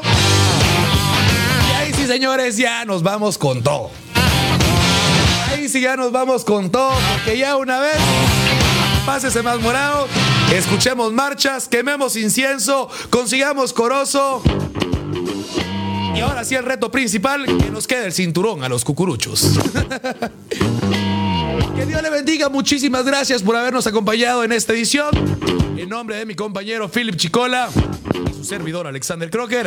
Y 1.67 1.73
ahí 1.73 1.91
sí, 1.91 2.05
señores, 2.05 2.55
ya 2.55 2.86
nos 2.86 3.01
vamos 3.01 3.39
con 3.39 3.63
todo. 3.63 3.89
Ahí 5.47 5.67
sí, 5.67 5.82
ya 5.82 5.95
nos 5.95 6.11
vamos 6.11 6.45
con 6.45 6.69
todo, 6.69 6.91
porque 7.13 7.36
ya 7.36 7.57
una 7.57 7.80
vez, 7.80 7.97
pásese 9.07 9.41
más 9.41 9.59
morado, 9.59 10.07
escuchemos 10.53 11.11
marchas, 11.11 11.67
quememos 11.67 12.15
incienso, 12.15 12.91
consigamos 13.09 13.73
corozo. 13.73 14.43
Y 16.15 16.19
ahora 16.19 16.45
sí 16.45 16.53
el 16.53 16.63
reto 16.63 16.91
principal, 16.91 17.47
que 17.47 17.71
nos 17.71 17.88
quede 17.88 18.05
el 18.05 18.13
cinturón 18.13 18.63
a 18.63 18.69
los 18.69 18.86
cucuruchos. 18.86 19.53
que 21.80 21.86
Dios 21.86 22.01
le 22.01 22.09
bendiga, 22.09 22.49
muchísimas 22.49 23.05
gracias 23.05 23.41
por 23.41 23.55
habernos 23.55 23.88
acompañado 23.88 24.43
en 24.43 24.51
esta 24.51 24.73
edición. 24.73 25.11
En 25.77 25.88
nombre 25.88 26.17
de 26.17 26.25
mi 26.25 26.36
compañero 26.36 26.89
Philip 26.89 27.15
Chicola 27.15 27.69
y 28.30 28.34
su 28.34 28.43
servidor 28.43 28.86
Alexander 28.86 29.30
Crocker. 29.30 29.65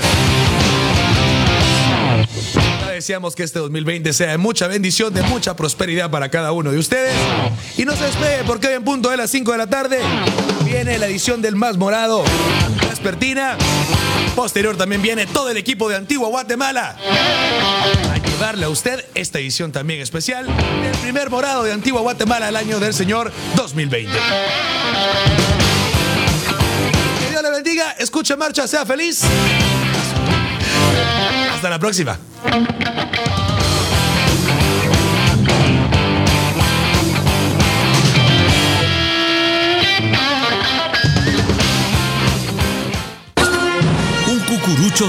Deseamos 2.91 3.35
que 3.35 3.45
este 3.45 3.61
2020 3.61 4.13
sea 4.13 4.33
de 4.33 4.37
mucha 4.37 4.67
bendición, 4.67 5.15
de 5.15 5.23
mucha 5.23 5.57
prosperidad 5.57 6.11
para 6.11 6.29
cada 6.29 6.53
uno 6.53 6.71
de 6.71 6.79
ustedes. 6.79 7.15
Y 7.79 7.87
no 7.87 7.97
se 7.97 8.05
despegue 8.05 8.45
porque 8.47 8.67
hoy 8.67 8.75
en 8.75 8.85
punto 8.85 9.09
de 9.09 9.17
las 9.17 9.31
5 9.31 9.51
de 9.53 9.59
la 9.59 9.67
tarde 9.67 9.99
viene 10.67 10.99
la 10.99 11.07
edición 11.07 11.41
del 11.41 11.57
Más 11.57 11.79
Morado 11.79 12.25
Vespertina. 12.91 13.57
Posterior 14.37 14.77
también 14.77 15.01
viene 15.01 15.25
todo 15.27 15.49
el 15.49 15.57
equipo 15.57 15.89
de 15.89 15.97
Antigua 15.97 16.29
Guatemala 16.29 16.95
llevarle 18.43 18.65
a 18.65 18.71
usted 18.71 19.05
esta 19.15 19.39
edición 19.39 19.71
también 19.71 20.01
especial 20.01 20.49
del 20.49 20.97
primer 21.01 21.31
morado 21.31 21.63
de 21.63 21.71
Antigua 21.71 22.01
Guatemala 22.01 22.49
el 22.49 22.57
año 22.57 22.81
del 22.81 22.93
señor 22.93 23.31
2020. 23.55 24.11
Que 27.21 27.31
Dios 27.31 27.41
le 27.41 27.51
bendiga, 27.51 27.93
escuche 28.01 28.35
marcha, 28.35 28.67
sea 28.67 28.85
feliz. 28.85 29.21
Hasta 31.55 31.71
la 31.71 31.79
próxima. 31.79 32.19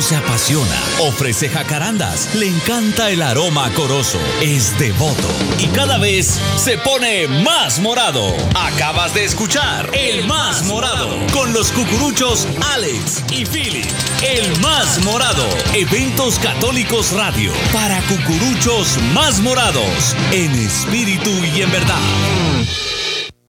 Se 0.02 0.16
apasiona, 0.16 0.82
ofrece 1.02 1.50
jacarandas, 1.50 2.34
le 2.36 2.48
encanta 2.48 3.12
el 3.12 3.22
aroma 3.22 3.68
acoroso, 3.68 4.20
es 4.42 4.78
devoto 4.80 5.28
y 5.60 5.68
cada 5.68 5.98
vez 5.98 6.40
se 6.58 6.78
pone 6.80 7.28
más 7.28 7.80
morado. 7.80 8.36
Acabas 8.56 9.14
de 9.14 9.24
escuchar 9.24 9.90
El 9.94 10.26
Más 10.26 10.64
Morado 10.64 11.10
con 11.32 11.54
los 11.54 11.72
cucuruchos 11.72 12.48
Alex 12.74 13.24
y 13.32 13.46
Philip. 13.46 13.86
El 14.24 14.60
Más 14.62 15.04
Morado, 15.04 15.48
Eventos 15.74 16.40
Católicos 16.40 17.12
Radio 17.12 17.52
para 17.72 18.02
cucuruchos 18.08 18.98
más 19.14 19.42
morados, 19.42 20.16
en 20.32 20.52
espíritu 20.54 21.30
y 21.56 21.62
en 21.62 21.72
verdad. 21.72 22.00